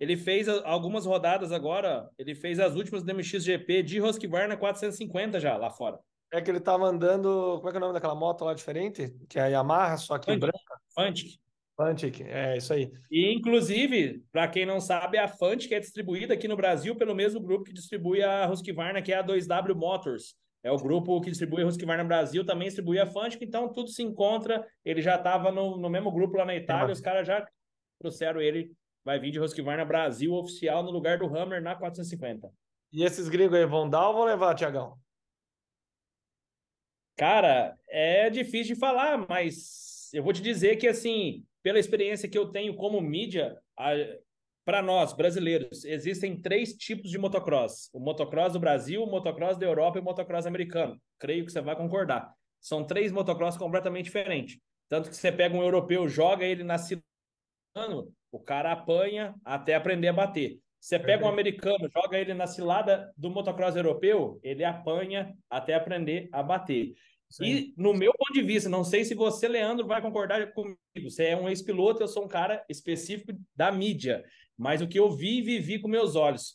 [0.00, 2.08] Ele fez algumas rodadas agora.
[2.18, 5.98] Ele fez as últimas do MXGP de Husqvarna 450 já lá fora.
[6.32, 7.56] É que ele tava andando.
[7.56, 9.14] Como é que é o nome daquela moto lá diferente?
[9.28, 10.40] Que é a Yamaha, só que Fantic.
[10.40, 10.80] branca.
[10.94, 11.38] Fantic.
[11.76, 12.90] Fantic, é isso aí.
[13.08, 17.40] E, inclusive, para quem não sabe, a Fantic é distribuída aqui no Brasil pelo mesmo
[17.40, 20.34] grupo que distribui a Husqvarna, que é a 2W Motors.
[20.64, 23.90] É o grupo que distribui a Husqvarna no Brasil, também distribui a Fantic, então tudo
[23.90, 24.66] se encontra.
[24.84, 26.92] Ele já estava no, no mesmo grupo lá na Itália, é.
[26.92, 27.46] os caras já
[28.00, 28.72] trouxeram ele.
[29.08, 32.52] Vai vir de Husqvarna Brasil oficial no lugar do Hammer na 450.
[32.92, 34.98] E esses gringos aí vão dar ou vão levar, Tiagão?
[37.16, 42.36] Cara, é difícil de falar, mas eu vou te dizer que, assim, pela experiência que
[42.36, 43.58] eu tenho como mídia,
[44.62, 49.64] para nós, brasileiros, existem três tipos de motocross: o motocross do Brasil, o motocross da
[49.64, 51.00] Europa e o motocross americano.
[51.18, 52.30] Creio que você vai concordar.
[52.60, 54.58] São três motocross completamente diferentes.
[54.86, 57.02] Tanto que você pega um europeu, joga ele na cilada,
[58.30, 60.60] o cara apanha até aprender a bater.
[60.80, 66.28] Você pega um americano, joga ele na cilada do motocross europeu, ele apanha até aprender
[66.32, 66.94] a bater.
[67.30, 67.44] Sim.
[67.44, 70.78] E no meu ponto de vista, não sei se você, Leandro, vai concordar comigo.
[71.02, 74.24] Você é um ex-piloto, eu sou um cara específico da mídia.
[74.56, 76.54] Mas o que eu vi e vivi com meus olhos,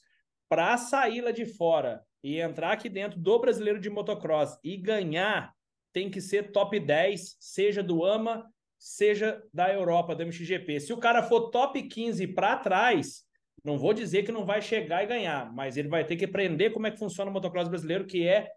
[0.50, 5.54] para sair lá de fora e entrar aqui dentro do brasileiro de motocross e ganhar,
[5.92, 8.46] tem que ser top 10, seja do AMA,
[8.84, 10.82] seja da Europa, do MXGP.
[10.82, 13.24] Se o cara for top 15 para trás,
[13.64, 16.72] não vou dizer que não vai chegar e ganhar, mas ele vai ter que aprender
[16.72, 18.50] como é que funciona o motocross brasileiro, que é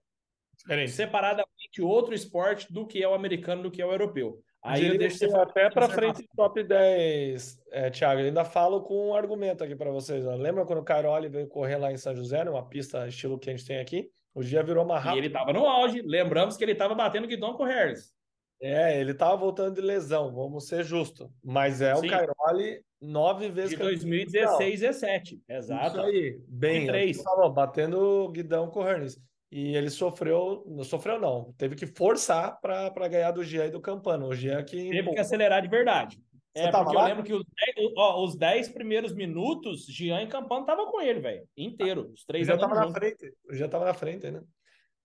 [0.58, 0.90] Diferente.
[0.90, 4.40] separadamente outro esporte do que é o americano, do que é o europeu.
[4.64, 8.20] Aí eu deixo você até para frente do top 10, é, Thiago.
[8.20, 10.26] Eu ainda falo com um argumento aqui para vocês.
[10.26, 10.34] Ó.
[10.34, 13.52] Lembra quando o Cairoli veio correr lá em São José, numa pista estilo que a
[13.56, 14.10] gente tem aqui?
[14.34, 15.14] O dia virou uma rápida.
[15.14, 16.02] E ele estava no auge.
[16.02, 18.15] Lembramos que ele estava batendo guidão com o Harris.
[18.60, 21.28] É, ele estava voltando de lesão, vamos ser justos.
[21.44, 22.06] Mas é Sim.
[22.06, 23.70] o Cairoli nove vezes.
[23.70, 25.98] De 2016 e 17, exato.
[25.98, 26.86] Isso aí, bem.
[26.86, 27.22] Três.
[27.54, 29.20] batendo guidão com o.
[29.50, 33.80] E ele sofreu, não sofreu não, teve que forçar para ganhar do Jean e do
[33.80, 34.26] Campano.
[34.26, 36.20] O Jean que teve que acelerar de verdade.
[36.52, 37.02] É, porque lá?
[37.02, 37.44] eu lembro que os
[37.76, 42.10] 10, ó, os 10 primeiros minutos, Jean e Campano tava com ele, velho, inteiro.
[42.14, 44.42] Os três já tava na frente, já tava na frente, né?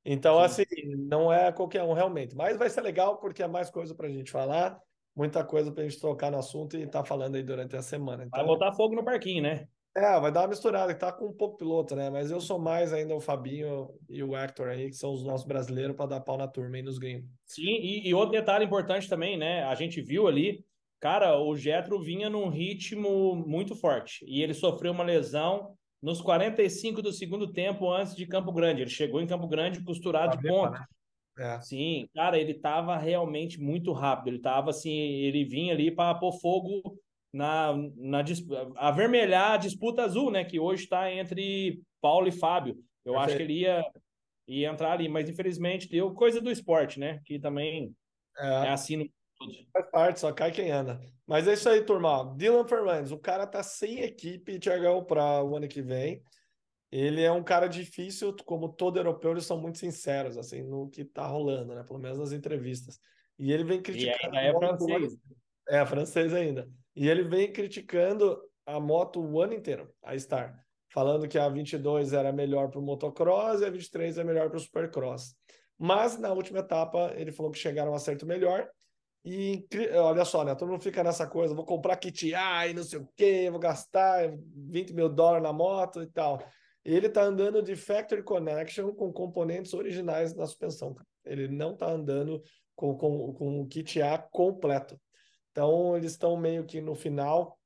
[0.04, 0.64] Então, Sim.
[0.64, 2.36] assim, não é qualquer um realmente.
[2.36, 4.80] Mas vai ser legal porque é mais coisa para a gente falar,
[5.16, 7.82] muita coisa para a gente trocar no assunto e estar tá falando aí durante a
[7.82, 8.26] semana.
[8.26, 9.68] Então, vai botar fogo no parquinho, né?
[9.96, 12.10] É, vai dar uma misturada, que tá com um pouco piloto, né?
[12.10, 15.46] Mas eu sou mais ainda o Fabinho e o Hector aí, que são os nossos
[15.46, 17.30] brasileiros, para dar pau na turma aí nos gringos.
[17.46, 19.64] Sim, e, e, outro detalhe importante também, né?
[19.66, 20.64] A gente viu ali,
[20.98, 27.02] cara, o Getro vinha num ritmo muito forte e ele sofreu uma lesão nos 45
[27.02, 28.82] do segundo tempo antes de Campo Grande.
[28.82, 30.80] Ele chegou em Campo Grande costurado de ponta.
[30.80, 30.86] Né?
[31.38, 31.62] É.
[31.62, 34.30] Sim, cara, ele tava realmente muito rápido.
[34.30, 36.82] Ele tava assim, ele vinha ali para pôr fogo
[37.34, 38.24] na, na
[38.76, 40.44] avermelhar a disputa azul, né?
[40.44, 42.78] Que hoje está entre Paulo e Fábio.
[43.06, 43.84] Eu acho que ele ia,
[44.48, 47.22] ia entrar ali, mas infelizmente deu coisa do esporte, né?
[47.26, 47.94] Que também
[48.38, 49.10] é, é assim no
[49.74, 51.00] Faz parte, só cai quem anda.
[51.26, 52.34] Mas é isso aí, turma.
[52.36, 56.24] Dylan Fernandes, o cara tá sem equipe, Tiagão, para o ano que vem.
[56.92, 61.06] Ele é um cara difícil, como todo europeu, eles são muito sinceros, assim, no que
[61.06, 61.84] tá rolando, né?
[61.84, 63.00] Pelo menos nas entrevistas.
[63.40, 64.36] E ele vem criticando.
[64.36, 65.18] E ainda é francês.
[65.70, 66.70] É, francês ainda.
[66.94, 72.14] E ele vem criticando a moto o ano inteiro, a Star, falando que a 22
[72.14, 75.34] era melhor para o motocross e a 23 é melhor para o supercross.
[75.78, 78.70] Mas na última etapa ele falou que chegaram a um acerto melhor
[79.24, 80.56] E olha só, né?
[80.56, 83.60] Todo mundo fica nessa coisa, vou comprar kit A e não sei o quê, vou
[83.60, 86.44] gastar 20 mil dólares na moto e tal.
[86.84, 90.96] Ele tá andando de Factory Connection com componentes originais na suspensão.
[91.24, 92.42] Ele não tá andando
[92.76, 95.00] com, com, com o kit A completo.
[95.52, 97.60] Então, eles estão meio que no final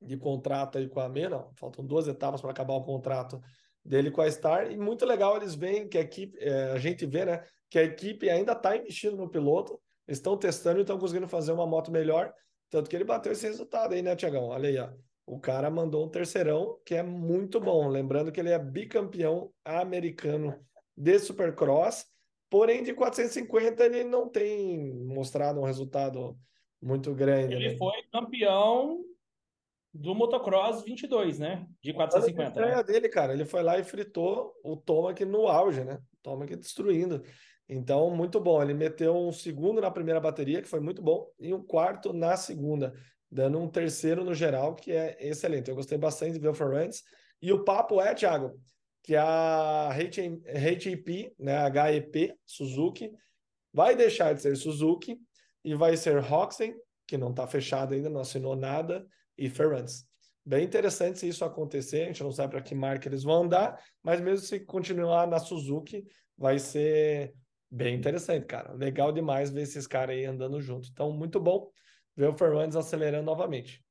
[0.00, 3.40] de contrato aí com a MENA, faltam duas etapas para acabar o contrato
[3.84, 7.06] dele com a Star, e muito legal eles veem que a equipe, é, a gente
[7.06, 11.28] vê, né, que a equipe ainda está investindo no piloto, estão testando e estão conseguindo
[11.28, 12.32] fazer uma moto melhor,
[12.70, 14.44] tanto que ele bateu esse resultado aí, né, Tiagão?
[14.48, 14.90] Olha aí, ó.
[15.26, 17.86] O cara mandou um terceirão que é muito bom.
[17.86, 20.58] Lembrando que ele é bicampeão americano
[20.96, 22.06] de Supercross,
[22.48, 26.36] porém de 450 ele não tem mostrado um resultado
[26.80, 27.54] muito grande.
[27.54, 27.76] Ele né?
[27.76, 29.04] foi campeão
[29.92, 31.66] do motocross 22, né?
[31.82, 32.62] De 450.
[32.62, 32.82] A né?
[32.82, 36.00] dele, cara, ele foi lá e fritou o Tomac no auge, né?
[36.14, 37.22] O Tomac destruindo.
[37.68, 38.62] Então, muito bom.
[38.62, 42.36] Ele meteu um segundo na primeira bateria, que foi muito bom, e um quarto na
[42.36, 42.94] segunda,
[43.30, 45.68] dando um terceiro no geral, que é excelente.
[45.68, 47.02] Eu gostei bastante de ver o Ferrantes.
[47.42, 48.58] E o papo é, Thiago,
[49.02, 53.12] que a HEP, né, HEP Suzuki,
[53.72, 55.18] vai deixar de ser Suzuki
[55.62, 56.74] e vai ser Roxen,
[57.06, 59.06] que não está fechado ainda, não assinou nada,
[59.36, 60.06] e Ferrantes.
[60.44, 63.78] Bem interessante se isso acontecer, a gente não sabe para que marca eles vão andar,
[64.02, 66.04] mas mesmo se continuar na Suzuki,
[66.36, 67.34] vai ser
[67.70, 68.72] Bem interessante, cara.
[68.72, 70.88] Legal demais ver esses caras aí andando junto.
[70.90, 71.70] Então, muito bom
[72.16, 73.84] ver o Fernandes acelerando novamente.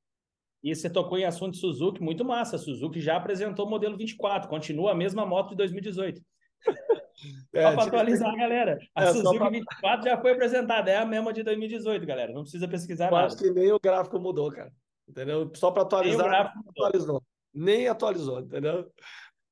[0.64, 2.56] E você tocou em assunto Suzuki, muito massa.
[2.56, 6.22] A Suzuki já apresentou o modelo 24, continua a mesma moto de 2018.
[7.52, 8.38] É, só para atualizar, que...
[8.38, 8.78] galera.
[8.94, 9.50] A é, Suzuki pra...
[9.50, 12.32] 24 já foi apresentada, é a mesma de 2018, galera.
[12.32, 13.26] Não precisa pesquisar Eu nada.
[13.26, 14.72] acho que nem o gráfico mudou, cara.
[15.08, 15.52] Entendeu?
[15.56, 17.24] Só para atualizar, nem atualizou.
[17.52, 18.88] Nem atualizou, entendeu?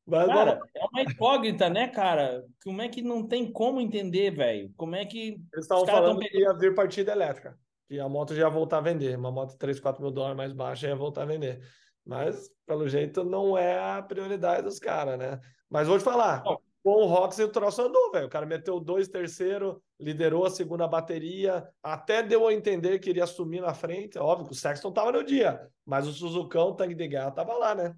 [0.07, 2.43] Mas, cara, é uma incógnita, né, cara?
[2.63, 4.71] Como é que não tem como entender, velho?
[4.77, 5.39] Como é que.
[5.51, 7.57] Eles estavam falando que ia vir partida elétrica.
[7.87, 9.17] Que a moto já ia voltar a vender.
[9.17, 11.59] Uma moto 3, 4 mil dólares mais baixa ia voltar a vender.
[12.05, 15.39] Mas, pelo jeito, não é a prioridade dos caras, né?
[15.67, 16.43] Mas vou te falar,
[16.83, 18.27] com o Rox o troço andou, velho.
[18.27, 23.23] O cara meteu dois terceiro, liderou a segunda bateria, até deu a entender que iria
[23.23, 24.19] assumir na frente.
[24.19, 27.53] Óbvio que o Sexton tava no dia, mas o Suzucão, o tanque de guerra, tava
[27.55, 27.95] lá, né?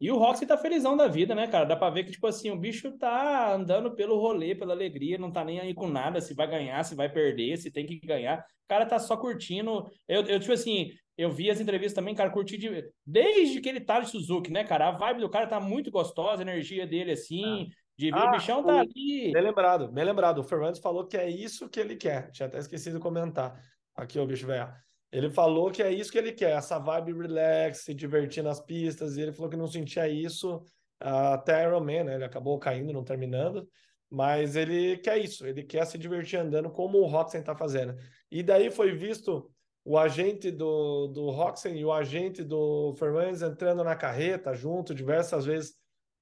[0.00, 1.64] E o Roxy tá felizão da vida, né, cara?
[1.64, 5.32] Dá pra ver que, tipo assim, o bicho tá andando pelo rolê, pela alegria, não
[5.32, 8.38] tá nem aí com nada, se vai ganhar, se vai perder, se tem que ganhar.
[8.38, 9.90] O cara tá só curtindo.
[10.06, 12.88] Eu, eu tipo assim, eu vi as entrevistas também, cara, curti de...
[13.04, 14.88] desde que ele tá de Suzuki, né, cara?
[14.88, 17.74] A vibe do cara tá muito gostosa, a energia dele, assim, ah.
[17.96, 19.32] de ver ah, o bichão tá ali.
[19.32, 20.38] Bem lembrado, bem lembrado.
[20.38, 22.30] O Fernandes falou que é isso que ele quer.
[22.30, 23.60] Tinha até esquecido de comentar.
[23.96, 24.72] Aqui, o bicho velho.
[25.10, 29.16] Ele falou que é isso que ele quer, essa vibe relax, se divertir nas pistas,
[29.16, 30.62] e ele falou que não sentia isso
[31.00, 32.14] até Iron Man, né?
[32.16, 33.66] Ele acabou caindo, não terminando,
[34.10, 37.96] mas ele quer isso, ele quer se divertir andando como o Roxen está fazendo.
[38.30, 39.50] E daí foi visto
[39.82, 45.46] o agente do, do Roxen e o agente do Fernandes entrando na carreta junto diversas
[45.46, 45.74] vezes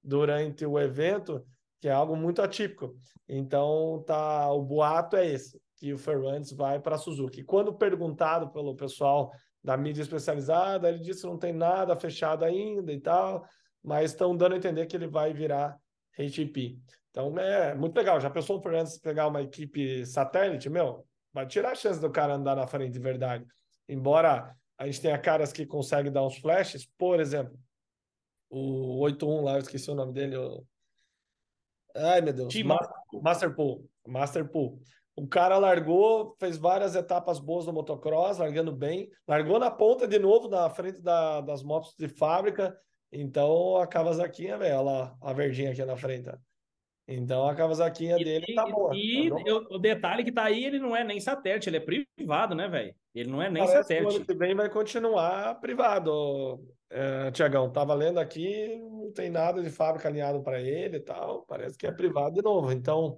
[0.03, 1.45] durante o evento,
[1.80, 2.95] que é algo muito atípico.
[3.28, 7.45] Então, tá, o boato é esse que o Ferrantes vai para a Suzuki.
[7.45, 9.31] Quando perguntado pelo pessoal
[9.62, 13.47] da mídia especializada, ele disse que não tem nada fechado ainda e tal,
[13.83, 15.77] mas estão dando a entender que ele vai virar
[16.18, 16.81] HIP.
[17.11, 18.20] Então é muito legal.
[18.20, 20.68] Já pensou o Fernandes pegar uma equipe satélite?
[20.68, 23.45] Meu, vai tirar a chance do cara andar na frente de verdade.
[23.89, 27.59] Embora a gente tenha caras que conseguem dar uns flashes, por exemplo,
[28.49, 30.37] o 81 lá, eu esqueci o nome dele.
[30.37, 30.64] O...
[31.95, 32.53] Ai, meu Deus.
[33.12, 33.55] Master,
[34.07, 34.81] Master Pool.
[35.17, 40.19] O cara largou, fez várias etapas boas no motocross, largando bem, largou na ponta de
[40.19, 42.79] novo, na frente da, das motos de fábrica.
[43.11, 46.31] Então a Kawasaki, velho, lá, a verdinha aqui na frente.
[47.09, 48.95] Então a Kawasaki dele tá boa.
[48.95, 49.37] E tá
[49.71, 52.95] o detalhe que tá aí, ele não é nem satélite, ele é privado, né, velho?
[53.14, 54.09] Ele não é nem Parece satélite.
[54.09, 56.61] Que o ano que vem vai continuar privado,
[56.91, 57.71] é, Tiagão.
[57.71, 61.43] Tava lendo aqui, não tem nada de fábrica alinhado para ele e tal.
[61.47, 62.71] Parece que é privado de novo.
[62.71, 63.17] Então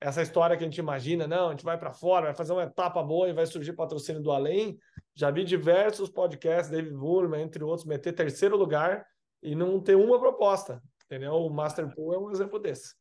[0.00, 2.62] essa história que a gente imagina, não, a gente vai para fora, vai fazer uma
[2.62, 4.78] etapa boa e vai surgir patrocínio do além.
[5.14, 9.04] Já vi diversos podcasts, David Burman, entre outros, meter terceiro lugar
[9.42, 11.32] e não ter uma proposta, entendeu?
[11.34, 12.94] O Masterpool é um exemplo desse.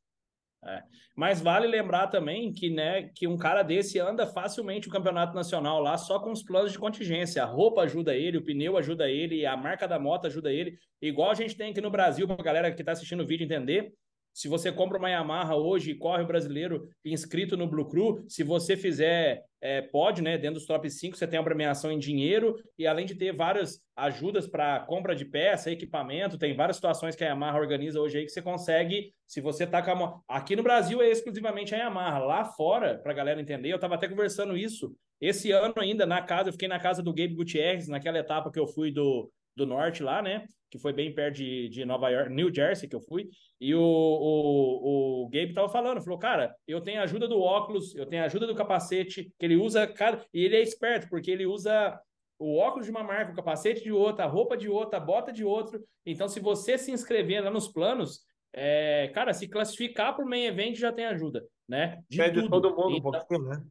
[0.65, 0.81] É.
[1.15, 5.79] Mas vale lembrar também que, né, que um cara desse anda facilmente o campeonato nacional
[5.79, 7.43] lá só com os planos de contingência.
[7.43, 10.77] A roupa ajuda ele, o pneu ajuda ele, a marca da moto ajuda ele.
[10.99, 13.45] Igual a gente tem aqui no Brasil, para a galera que está assistindo o vídeo
[13.45, 13.93] entender,
[14.37, 18.43] Se você compra uma Yamaha hoje e corre o brasileiro inscrito no Blue Crew, se
[18.43, 20.37] você fizer, é, pode, né?
[20.37, 23.81] Dentro dos top 5, você tem uma premiação em dinheiro e além de ter várias
[23.95, 28.25] ajudas para compra de peça, equipamento, tem várias situações que a Yamaha organiza hoje aí
[28.25, 30.21] que você consegue, se você tá com a...
[30.27, 32.19] Aqui no Brasil é exclusivamente a Yamaha.
[32.19, 34.95] Lá fora, para galera entender, eu tava até conversando isso.
[35.19, 38.59] Esse ano ainda, na casa, eu fiquei na casa do Gabe Gutierrez, naquela etapa que
[38.59, 40.45] eu fui do, do norte lá, né?
[40.69, 43.27] Que foi bem perto de, de Nova York, New Jersey, que eu fui.
[43.59, 48.05] E o, o, o Gabe tava falando, falou, cara, eu tenho ajuda do óculos, eu
[48.05, 50.23] tenho ajuda do capacete, que ele usa cada.
[50.33, 51.99] E ele é esperto, porque ele usa
[52.39, 55.33] o óculos de uma marca, o capacete de outra, a roupa de outra, a bota
[55.33, 55.83] de outro.
[56.05, 58.21] Então, se você se inscrever lá nos planos,
[58.53, 61.99] é, cara, se classificar para o main event já tem ajuda, né?
[62.07, 62.49] De Pede tudo.
[62.49, 63.63] todo mundo então, um pouquinho, né?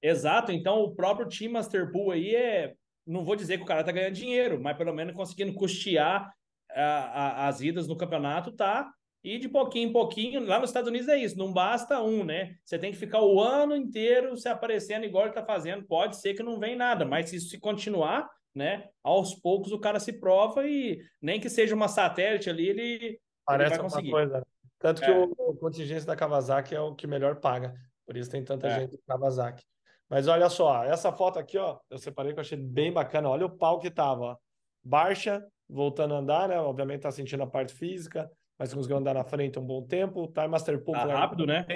[0.00, 2.74] Exato, então o próprio Team Master Pool aí é
[3.08, 6.32] não vou dizer que o cara tá ganhando dinheiro, mas pelo menos conseguindo custear
[6.70, 8.92] a, a, as idas no campeonato, tá?
[9.24, 12.54] E de pouquinho em pouquinho, lá nos Estados Unidos é isso, não basta um, né?
[12.64, 15.84] Você tem que ficar o ano inteiro se aparecendo igual ele tá fazendo.
[15.86, 18.88] Pode ser que não vem nada, mas se isso se continuar, né?
[19.02, 23.72] Aos poucos o cara se prova e nem que seja uma satélite ali, ele, Parece
[23.72, 24.10] ele vai conseguir.
[24.10, 24.46] Coisa.
[24.78, 25.18] Tanto que é.
[25.18, 27.74] o, contingente da Kawasaki é o que melhor paga.
[28.06, 28.80] Por isso tem tanta é.
[28.80, 29.64] gente do Kawasaki.
[30.08, 33.28] Mas olha só, essa foto aqui, ó, eu separei que eu achei bem bacana.
[33.28, 34.36] Olha o pau que tava, ó.
[34.82, 36.58] Barcha, voltando a andar, né?
[36.58, 40.26] Obviamente tá sentindo a parte física, mas conseguiu andar na frente um bom tempo.
[40.28, 40.94] Time Master Pool.
[40.94, 41.66] Tá rápido, né?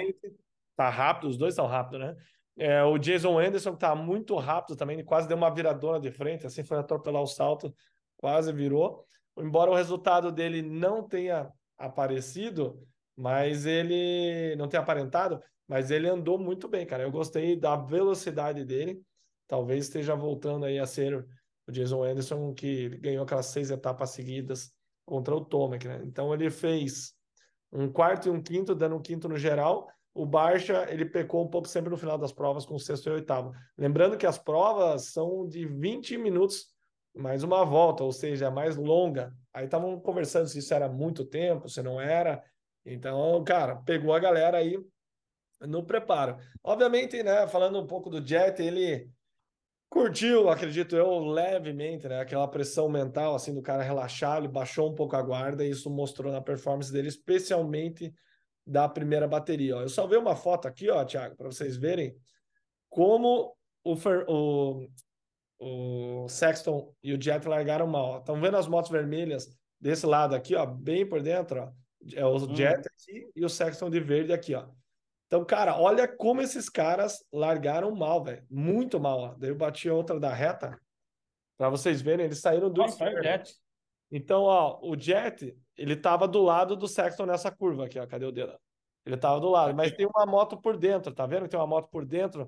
[0.75, 2.15] Tá rápido, os dois são rápidos, né?
[2.57, 6.45] É, o Jason Anderson tá muito rápido também, ele quase deu uma viradona de frente,
[6.45, 7.73] assim foi atropelar o salto,
[8.15, 9.03] quase virou.
[9.37, 12.79] Embora o resultado dele não tenha aparecido,
[13.17, 17.03] mas ele não tenha aparentado, mas ele andou muito bem, cara.
[17.03, 19.01] Eu gostei da velocidade dele.
[19.47, 21.25] Talvez esteja voltando aí a ser
[21.67, 24.71] o Jason Anderson, que ganhou aquelas seis etapas seguidas
[25.05, 26.01] contra o Tomac, né?
[26.03, 27.13] Então ele fez
[27.71, 29.87] um quarto e um quinto, dando um quinto no geral.
[30.13, 33.13] O Barcha, ele pecou um pouco sempre no final das provas com o sexto e
[33.13, 33.51] oitavo.
[33.77, 36.73] Lembrando que as provas são de 20 minutos
[37.15, 39.33] mais uma volta, ou seja, mais longa.
[39.53, 42.43] Aí estavam conversando se isso era muito tempo, se não era.
[42.85, 44.77] Então, cara, pegou a galera aí
[45.67, 46.37] no preparo.
[46.63, 49.09] Obviamente, né, falando um pouco do Jet, ele
[49.89, 54.95] curtiu, acredito eu, levemente, né, aquela pressão mental, assim, do cara relaxar, ele baixou um
[54.95, 58.13] pouco a guarda e isso mostrou na performance dele, especialmente
[58.65, 59.77] da primeira bateria.
[59.77, 59.81] Ó.
[59.81, 62.15] Eu só vi uma foto aqui, ó, Thiago, para vocês verem
[62.89, 63.95] como o,
[64.27, 64.87] o,
[65.59, 68.19] o Sexton e o Jet largaram mal.
[68.19, 69.49] Estão vendo as motos vermelhas
[69.79, 71.71] desse lado aqui, ó, bem por dentro, ó.
[72.15, 72.55] É o hum.
[72.55, 74.65] Jet aqui e o Sexton de verde aqui, ó.
[75.33, 78.45] Então, cara, olha como esses caras largaram mal, velho.
[78.51, 79.19] Muito mal.
[79.19, 79.33] Ó.
[79.33, 80.79] Daí eu bati outra da reta.
[81.57, 83.51] Para vocês verem, eles saíram do Nossa, Jet.
[84.11, 88.05] Então, ó, o Jet, ele tava do lado do Sexton nessa curva aqui, ó.
[88.05, 88.55] Cadê o dedo?
[89.03, 91.47] Ele tava do lado, mas tem uma moto por dentro, tá vendo?
[91.47, 92.47] Tem uma moto por dentro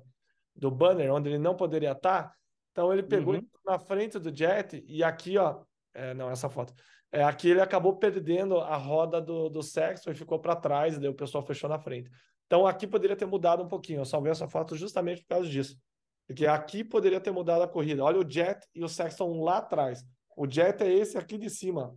[0.54, 2.28] do banner, onde ele não poderia estar.
[2.28, 2.34] Tá?
[2.70, 3.48] Então, ele pegou uhum.
[3.64, 5.60] na frente do Jet e aqui, ó.
[5.92, 6.72] É, não, essa foto.
[7.10, 11.00] É, aqui ele acabou perdendo a roda do, do Sexton e ficou para trás, e
[11.00, 12.08] daí o pessoal fechou na frente.
[12.46, 14.00] Então aqui poderia ter mudado um pouquinho.
[14.00, 15.76] Eu salvei essa foto justamente por causa disso.
[16.26, 18.02] Porque aqui poderia ter mudado a corrida.
[18.02, 20.04] Olha o Jet e o Sexton lá atrás.
[20.36, 21.96] O Jet é esse aqui de cima.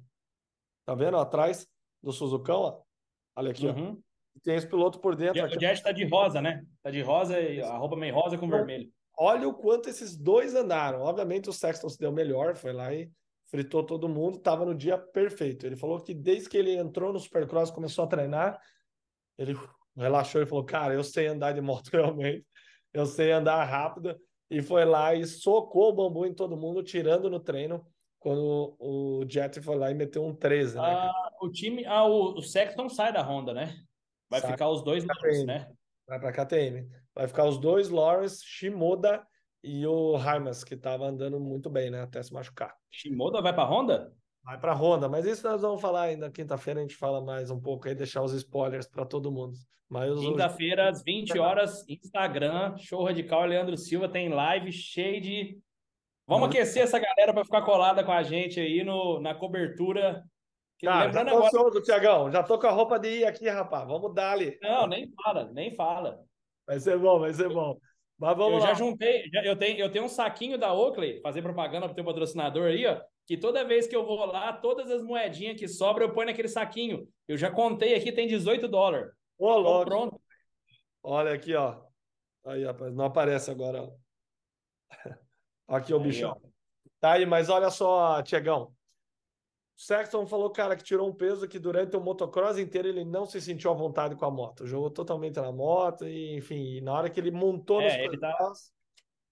[0.86, 1.18] Tá vendo?
[1.18, 1.68] Atrás
[2.02, 2.82] do Suzucão, ó.
[3.36, 3.98] Olha aqui, uhum.
[3.98, 4.10] ó.
[4.44, 5.44] Tem esse piloto por dentro.
[5.44, 6.64] O Jet tá de rosa, né?
[6.82, 8.90] Tá de rosa e a roupa meio rosa com então, vermelho.
[9.18, 11.02] Olha o quanto esses dois andaram.
[11.02, 13.12] Obviamente o Sexton se deu melhor, foi lá e
[13.50, 15.66] fritou todo mundo, estava no dia perfeito.
[15.66, 18.62] Ele falou que desde que ele entrou no Supercross, começou a treinar,
[19.38, 19.58] ele
[20.04, 22.46] relaxou e falou: Cara, eu sei andar de moto realmente,
[22.94, 24.20] eu sei andar rápido.
[24.52, 27.86] E foi lá e socou o bambu em todo mundo, tirando no treino,
[28.18, 30.76] quando o Jet foi lá e meteu um 13.
[30.76, 30.82] Né?
[30.84, 33.76] Ah, o time, ah, o, o Sexton sai da Honda, né?
[34.28, 35.68] Vai sai ficar os dois Lawrence, né?
[36.08, 36.90] Vai para KTM.
[37.14, 39.24] Vai ficar os dois Lawrence, Shimoda
[39.64, 42.02] e o Raimas, que estava andando muito bem, né?
[42.02, 42.76] Até se machucar.
[42.92, 44.12] Shimoda vai para Honda?
[44.44, 47.60] Vai para Honda, mas isso nós vamos falar ainda quinta-feira, a gente fala mais um
[47.60, 49.58] pouco aí, deixar os spoilers para todo mundo.
[50.20, 55.60] Quinta-feira, às 20 horas, Instagram, Show Radical Leandro Silva tem live cheio de.
[56.28, 60.24] Vamos aquecer essa galera para ficar colada com a gente aí no, na cobertura.
[60.80, 61.48] Cara, Lembrando já tô agora...
[61.48, 62.32] ansioso, Tiagão.
[62.32, 63.88] Já tô com a roupa de ir aqui, rapaz.
[63.88, 64.58] Vamos dar ali.
[64.62, 66.20] Não, nem fala, nem fala.
[66.68, 67.76] Vai ser bom, vai ser bom.
[68.20, 68.68] Mas vamos eu lá.
[68.68, 71.96] já juntei, já, eu, tenho, eu tenho um saquinho da Oakley, fazer propaganda para o
[71.96, 73.00] teu patrocinador aí, ó
[73.30, 76.48] que toda vez que eu vou lá, todas as moedinhas que sobram eu ponho naquele
[76.48, 77.08] saquinho.
[77.28, 79.12] Eu já contei aqui, tem 18 dólares.
[79.38, 79.86] Ô, louco.
[79.86, 80.22] Pronto.
[81.04, 81.80] Olha aqui, ó.
[82.44, 83.84] Aí, rapaz, não aparece agora.
[83.84, 83.92] Ó.
[85.68, 86.42] Aqui o bichão.
[87.00, 88.74] Tá aí, mas olha só, Tiagão.
[89.82, 93.40] Sexton falou, cara, que tirou um peso que durante o motocross inteiro ele não se
[93.40, 94.68] sentiu à vontade com a moto.
[94.68, 98.54] Jogou totalmente na moto e, enfim, e na hora que ele montou é, nos tá...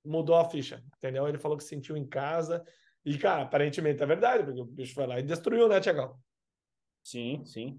[0.06, 1.28] mudou a ficha, entendeu?
[1.28, 2.64] Ele falou que sentiu em casa.
[3.04, 6.18] E, cara, aparentemente é verdade, porque o bicho foi lá e destruiu, né, Tiagão?
[7.04, 7.78] Sim, sim.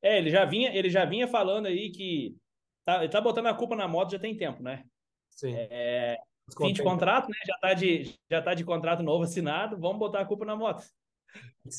[0.00, 2.34] É, ele já vinha, ele já vinha falando aí que
[2.82, 4.86] tá, ele tá botando a culpa na moto já tem tempo, né?
[5.28, 5.52] Sim.
[5.54, 6.16] É,
[6.56, 7.36] fim de contrato, né?
[7.46, 10.82] Já tá de, já tá de contrato novo assinado, vamos botar a culpa na moto.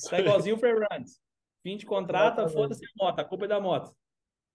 [0.09, 1.19] Tá igualzinho o Fernandes.
[1.63, 3.95] Fim de contrato, foda-se a moto, a culpa é da moto.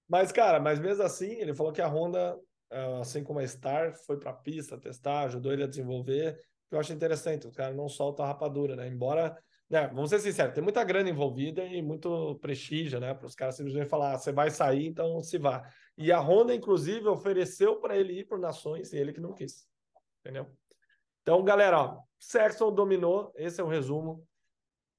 [0.09, 2.39] Mas, cara, mas mesmo assim, ele falou que a Honda,
[2.71, 6.39] ah, assim como a Star, foi pra pista testar, ajudou ele a desenvolver.
[6.71, 8.89] Eu acho interessante, o cara não solta a rapadura, né?
[8.89, 9.37] Embora,
[9.69, 13.15] né, vamos ser sinceros, tem muita grana envolvida e muito prestígio, né?
[13.15, 15.67] Para os caras simplesmente falar, ah, você vai sair, então se vá.
[15.97, 19.67] E a Honda, inclusive, ofereceu para ele ir por nações e ele que não quis.
[20.21, 20.47] Entendeu?
[21.23, 24.27] Então, galera, ó, Sexton dominou, esse é o resumo.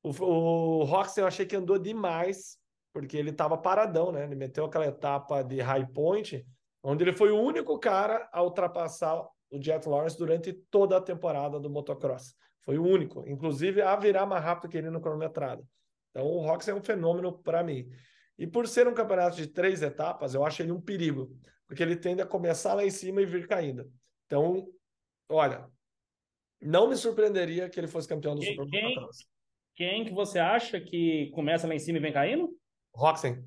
[0.03, 2.57] O, o Roxy eu achei que andou demais,
[2.91, 4.23] porque ele estava paradão, né?
[4.23, 6.45] Ele meteu aquela etapa de high point,
[6.83, 11.59] onde ele foi o único cara a ultrapassar o Jet Lawrence durante toda a temporada
[11.59, 12.35] do motocross.
[12.61, 15.65] Foi o único, inclusive a virar mais rápido que ele no cronometrado.
[16.11, 17.89] Então o Roxy é um fenômeno para mim.
[18.37, 21.35] E por ser um campeonato de três etapas, eu acho ele um perigo,
[21.67, 23.91] porque ele tende a começar lá em cima e vir caindo.
[24.25, 24.67] Então,
[25.29, 25.69] olha,
[26.61, 29.32] não me surpreenderia que ele fosse campeão do quem, Super Motocross.
[29.75, 32.49] Quem que você acha que começa lá em cima e vem caindo?
[32.93, 33.43] Roxen.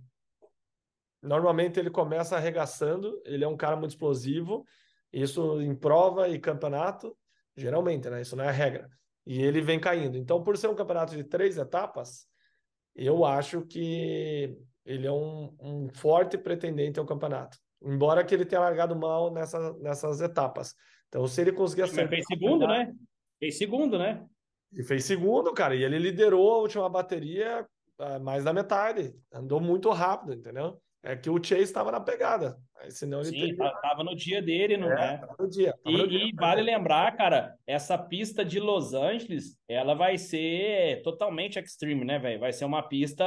[1.23, 4.65] Normalmente ele começa arregaçando, ele é um cara muito explosivo,
[5.13, 7.17] isso em prova e campeonato,
[7.57, 8.21] geralmente, né?
[8.21, 8.89] Isso não é a regra.
[9.27, 10.17] E ele vem caindo.
[10.17, 12.27] Então, por ser um campeonato de três etapas,
[12.95, 17.59] eu acho que ele é um, um forte pretendente ao campeonato.
[17.83, 20.75] Embora que ele tenha largado mal nessa, nessas etapas.
[21.09, 22.11] Então, se ele conseguir acertar...
[22.11, 22.95] Mas fez segundo, né?
[23.39, 24.25] Fez segundo, né?
[24.77, 25.75] E fez segundo, cara.
[25.75, 27.67] E ele liderou a última bateria
[27.99, 29.15] uh, mais da metade.
[29.33, 30.79] Andou muito rápido, entendeu?
[31.03, 32.59] É que o Chase estava na pegada.
[32.91, 33.71] Senão ele Sim, teria...
[33.81, 35.15] tava no dia dele, não é?
[35.15, 35.43] é?
[35.43, 35.75] no dia.
[35.85, 41.01] E, no dia, e vale lembrar, cara, essa pista de Los Angeles, ela vai ser
[41.03, 42.41] totalmente extreme, né, velho?
[42.41, 43.25] Vai ser uma pista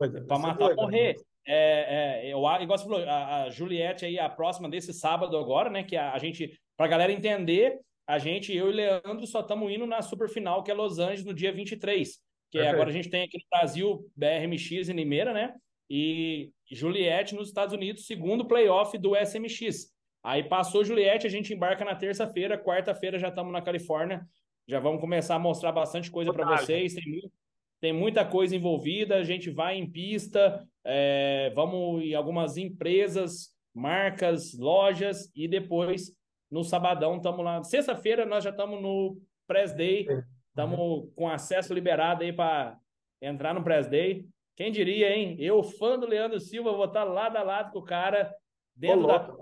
[0.00, 1.16] é, para matar ou morrer.
[1.16, 1.22] Né?
[1.50, 5.70] É, é, eu, igual você falou, a, a Juliette aí, a próxima desse sábado agora,
[5.70, 5.82] né?
[5.82, 9.86] Que a, a gente, pra galera entender, a gente, eu e Leandro, só estamos indo
[9.86, 12.18] na super final, que é Los Angeles, no dia 23.
[12.50, 15.54] Que é, agora a gente tem aqui no Brasil BRMX em Limeira, né?
[15.90, 19.92] E Juliette nos Estados Unidos, segundo playoff do SMX.
[20.24, 24.26] Aí passou Juliette, a gente embarca na terça-feira, quarta-feira já estamos na Califórnia.
[24.66, 26.94] Já vamos começar a mostrar bastante coisa para vocês.
[26.94, 27.30] Tem,
[27.78, 29.16] tem, muita coisa envolvida.
[29.16, 36.17] A gente vai em pista, é, vamos em algumas empresas, marcas, lojas e depois
[36.50, 37.62] no sabadão, estamos lá.
[37.62, 40.06] Sexta-feira nós já estamos no Press Day,
[40.48, 41.12] estamos uhum.
[41.14, 42.78] com acesso liberado aí para
[43.20, 44.26] entrar no Press Day.
[44.56, 45.36] Quem diria, hein?
[45.38, 48.34] Eu, fã do Leandro Silva, vou estar lado a lado com o cara
[48.74, 49.36] dentro da.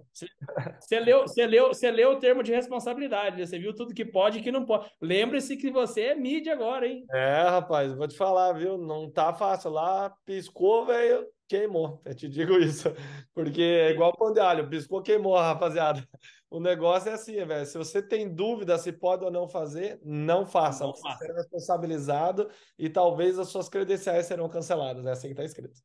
[0.81, 4.39] Você leu, você leu, você leu o termo de responsabilidade, você viu tudo que pode
[4.39, 4.91] e que não pode.
[5.01, 7.05] Lembre-se que você é mídia agora, hein?
[7.13, 8.79] É, rapaz, vou te falar, viu?
[8.79, 9.71] Não tá fácil.
[9.71, 12.01] Lá piscou, velho, queimou.
[12.05, 12.89] Eu te digo isso.
[13.35, 16.07] Porque é igual pão de alho, piscou, queimou, rapaziada.
[16.51, 17.67] O negócio é assim, velho.
[17.67, 20.85] Se você tem dúvida se pode ou não fazer, não faça.
[20.85, 25.05] Não você será responsabilizado e talvez as suas credenciais serão canceladas.
[25.07, 25.81] É assim que está escrito.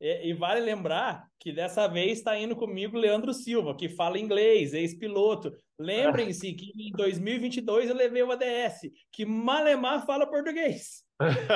[0.00, 4.74] E, e, vale lembrar que dessa vez está indo comigo Leandro Silva, que fala inglês,
[4.74, 5.56] ex-piloto.
[5.78, 11.05] Lembrem-se que em 2022 eu levei o ADS, que Malemar fala português.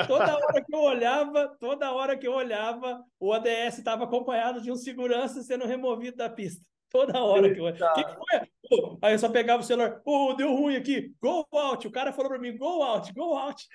[0.07, 4.71] Toda hora que eu olhava, toda hora que eu olhava, o ADS estava acompanhado de
[4.71, 6.65] um segurança sendo removido da pista.
[6.89, 7.65] Toda hora que eu.
[7.65, 8.97] O que, que, foi?
[9.01, 10.01] Aí eu só pegava o celular.
[10.05, 11.13] Ô, oh, deu ruim aqui.
[11.21, 11.87] Go out.
[11.87, 13.65] O cara falou pra mim: go out, go out.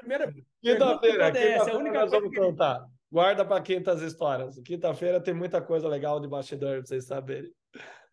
[0.00, 0.32] Primeira.
[0.60, 2.40] Quinta-feira, quinta é a única nós vamos que...
[2.40, 2.84] contar.
[3.10, 4.58] Guarda para quintas histórias.
[4.60, 7.52] Quinta-feira tem muita coisa legal de bastidor pra vocês saberem.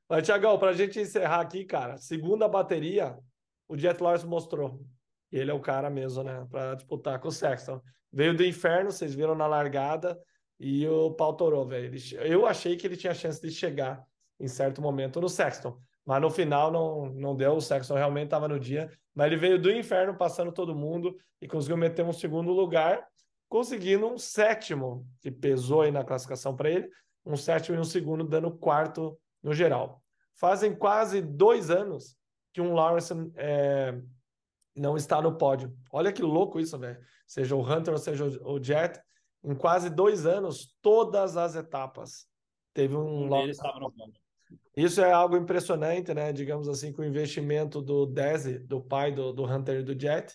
[0.08, 3.18] Mas, Tiagão, pra gente encerrar aqui, cara, segunda bateria,
[3.68, 4.80] o Jet Lawrence mostrou.
[5.38, 6.48] Ele é o cara mesmo, né?
[6.50, 7.82] Pra disputar com o Sexton.
[8.12, 10.18] Veio do inferno, vocês viram na largada
[10.58, 11.94] e o pau torou, velho.
[12.22, 14.02] Eu achei que ele tinha chance de chegar
[14.40, 17.56] em certo momento no Sexton, mas no final não, não deu.
[17.56, 21.48] O Sexton realmente estava no dia, mas ele veio do inferno passando todo mundo e
[21.48, 23.06] conseguiu meter um segundo lugar,
[23.50, 26.90] conseguindo um sétimo, que pesou aí na classificação para ele,
[27.26, 30.02] um sétimo e um segundo, dando quarto no geral.
[30.36, 32.16] Fazem quase dois anos
[32.54, 34.00] que um Lawrence é,
[34.76, 35.74] não está no pódio.
[35.92, 37.00] Olha que louco isso, velho.
[37.26, 39.00] Seja o Hunter ou seja o Jet,
[39.44, 42.28] em quase dois anos, todas as etapas.
[42.74, 43.24] Teve um.
[43.24, 43.36] um no
[44.76, 46.34] Isso é algo impressionante, né?
[46.34, 50.34] Digamos assim, com o investimento do Desi, do pai do, do Hunter e do Jet.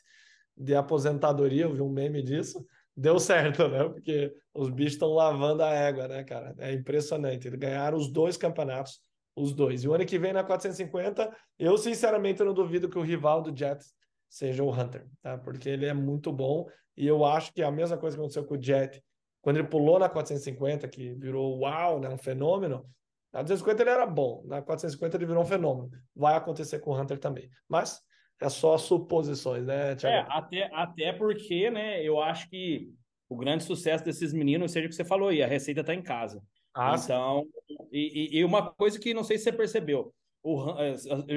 [0.57, 2.65] de aposentadoria, eu vi um meme disso,
[2.97, 3.85] deu certo, né?
[3.85, 6.55] Porque os bichos estão lavando a égua, né, cara?
[6.59, 7.47] É impressionante.
[7.47, 9.01] Eles ganharam os dois campeonatos,
[9.37, 9.85] os dois.
[9.85, 13.57] E o ano que vem, na 450, eu sinceramente não duvido que o rival do
[13.57, 13.93] Jets
[14.31, 15.37] seja o Hunter, tá?
[15.37, 16.67] Porque ele é muito bom
[16.97, 19.03] e eu acho que é a mesma coisa que aconteceu com o Jet,
[19.43, 22.09] quando ele pulou na 450, que virou uau, né?
[22.09, 22.89] Um fenômeno.
[23.33, 25.91] Na 250 ele era bom, na 450 ele virou um fenômeno.
[26.15, 27.51] Vai acontecer com o Hunter também.
[27.69, 28.01] Mas
[28.41, 30.29] é só suposições, né, Thiago?
[30.31, 32.93] É, até, até porque, né, eu acho que
[33.29, 36.03] o grande sucesso desses meninos, seja o que você falou aí, a receita está em
[36.03, 36.43] casa.
[36.75, 37.47] Ah, então,
[37.93, 40.13] e, e, uma coisa que não sei se você percebeu,
[40.43, 40.95] o, é,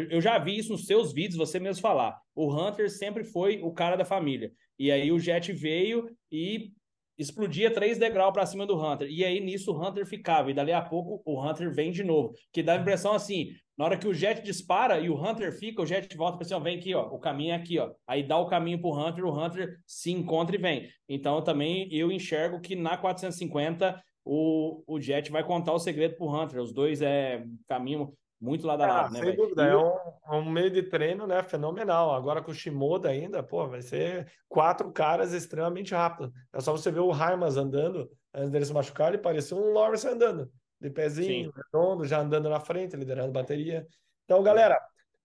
[0.09, 2.17] eu já vi isso nos seus vídeos, você mesmo falar.
[2.33, 4.51] O Hunter sempre foi o cara da família.
[4.79, 6.71] E aí o Jet veio e
[7.17, 9.07] explodia três degraus para cima do Hunter.
[9.09, 10.49] E aí nisso o Hunter ficava.
[10.49, 12.33] E dali a pouco o Hunter vem de novo.
[12.51, 15.81] Que dá a impressão assim: na hora que o Jet dispara e o Hunter fica,
[15.81, 17.91] o Jet volta para assim: ó, vem aqui, ó, o caminho é aqui, ó.
[18.07, 20.89] Aí dá o caminho pro Hunter, o Hunter se encontra e vem.
[21.07, 26.29] Então também eu enxergo que na 450 o, o Jet vai contar o segredo pro
[26.29, 26.61] Hunter.
[26.61, 29.19] Os dois é caminho muito lado a ah, lado, né?
[29.21, 31.41] Sem dúvida, é um, é um, meio de treino, né?
[31.41, 32.13] Fenomenal.
[32.13, 36.29] Agora com o Shimoda ainda, pô, vai ser quatro caras extremamente rápido.
[36.51, 40.05] É só você ver o Raimas andando, antes dele se machucar, ele parecia um Lawrence
[40.05, 41.61] andando, de pezinho, Sim.
[41.71, 43.87] redondo, já andando na frente, liderando bateria.
[44.25, 44.77] Então, galera,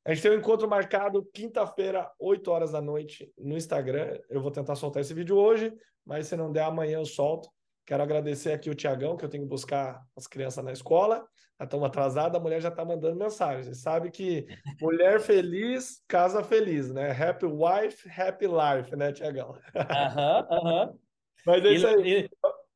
[0.05, 4.17] a gente tem um encontro marcado quinta-feira, 8 horas da noite, no Instagram.
[4.31, 5.73] Eu vou tentar soltar esse vídeo hoje,
[6.07, 7.49] mas se não der amanhã eu solto.
[7.85, 11.27] Quero agradecer aqui o Tiagão, que eu tenho que buscar as crianças na escola.
[11.61, 13.75] Estamos atrasadas, a mulher já está mandando mensagem.
[13.75, 14.47] Sabe que
[14.81, 17.11] mulher feliz, casa feliz, né?
[17.11, 19.57] Happy wife, happy life, né, Tiagão?
[19.75, 20.95] Aham, aham.
[21.45, 22.23] Mas é isso aí.
[22.25, 22.31] E,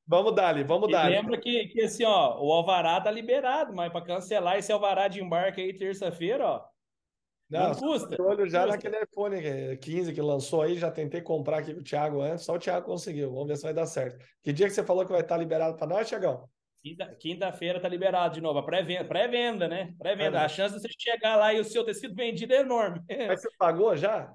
[0.07, 1.11] vamos dar vamos dar.
[1.11, 5.20] Lembra que, que assim, ó, o alvará tá liberado, mas para cancelar esse alvará de
[5.20, 6.64] embarque aí terça-feira, ó,
[7.53, 8.22] não, não custa.
[8.22, 8.76] olho já custa.
[8.76, 12.55] naquele iPhone 15 que lançou aí, já tentei comprar aqui com o Thiago antes, só
[12.55, 13.30] o Thiago conseguiu.
[13.30, 14.24] Vamos ver se vai dar certo.
[14.43, 16.49] Que dia que você falou que vai estar liberado para nós, Thiagão?
[17.20, 19.95] Quinta-feira tá liberado de novo, a pré-venda, pré-venda, né?
[19.99, 20.39] Pré-venda.
[20.39, 23.01] É, a chance de você chegar lá e o seu ter sido vendido é enorme.
[23.28, 24.35] Mas você pagou já?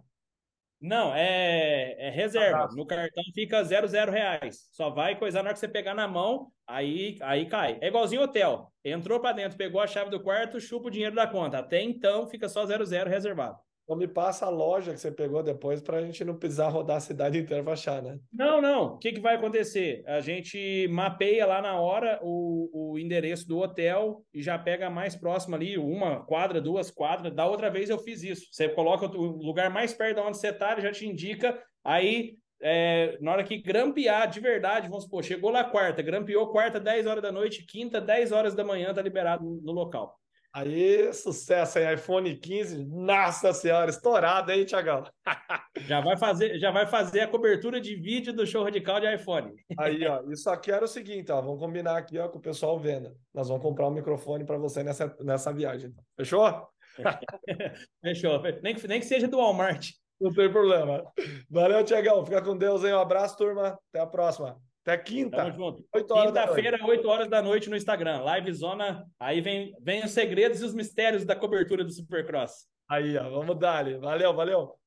[0.80, 2.66] Não, é, é reserva.
[2.66, 4.70] Ah, no cartão fica zero, zero reais.
[4.72, 7.80] Só vai coisar na hora que você pegar na mão, aí, aí cai.
[7.82, 8.72] É igualzinho hotel.
[8.86, 11.58] Entrou para dentro, pegou a chave do quarto, chupa o dinheiro da conta.
[11.58, 13.58] Até então fica só zero, zero reservado.
[13.88, 16.98] Então me passa a loja que você pegou depois para a gente não precisar rodar
[16.98, 18.20] a cidade inteira para achar, né?
[18.34, 18.96] Não, não.
[18.96, 20.04] O que, que vai acontecer?
[20.06, 25.16] A gente mapeia lá na hora o, o endereço do hotel e já pega mais
[25.16, 27.34] próximo ali, uma quadra, duas quadras.
[27.34, 28.48] Da outra vez eu fiz isso.
[28.52, 31.58] Você coloca o lugar mais perto de onde você está, ele já te indica.
[31.82, 36.78] Aí, é, na hora que grampear de verdade, vamos supor, chegou lá quarta, grampeou quarta,
[36.78, 40.20] 10 horas da noite, quinta, 10 horas da manhã, tá liberado no local.
[40.58, 42.84] Aí, sucesso aí, iPhone 15.
[42.86, 45.04] Nossa senhora, estourado aí, Tiagão.
[45.86, 49.54] já vai fazer, já vai fazer a cobertura de vídeo do show radical de iPhone.
[49.78, 52.80] Aí, ó, isso aqui era o seguinte, ó, vamos combinar aqui, ó, com o pessoal
[52.80, 53.16] vendo.
[53.32, 55.94] Nós vamos comprar um microfone para você nessa, nessa viagem.
[56.16, 56.68] Fechou?
[58.02, 58.42] Fechou.
[58.64, 59.92] Nem que, nem que seja do Walmart.
[60.20, 61.04] Não tem problema.
[61.52, 62.26] Valeu, Tiagão.
[62.26, 62.92] Fica com Deus aí.
[62.92, 63.78] Um abraço, turma.
[63.92, 64.60] Até a próxima.
[64.88, 65.36] Até quinta.
[65.36, 65.86] Tamo junto.
[65.92, 68.22] Quinta-feira, 8 horas da noite no Instagram.
[68.22, 69.06] Live Zona.
[69.20, 72.68] Aí vem, vem os segredos e os mistérios da cobertura do Supercross.
[72.90, 73.30] Aí, ó.
[73.30, 73.98] Vamos dar ali.
[73.98, 74.80] Valeu, valeu.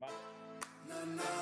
[0.00, 1.41] valeu.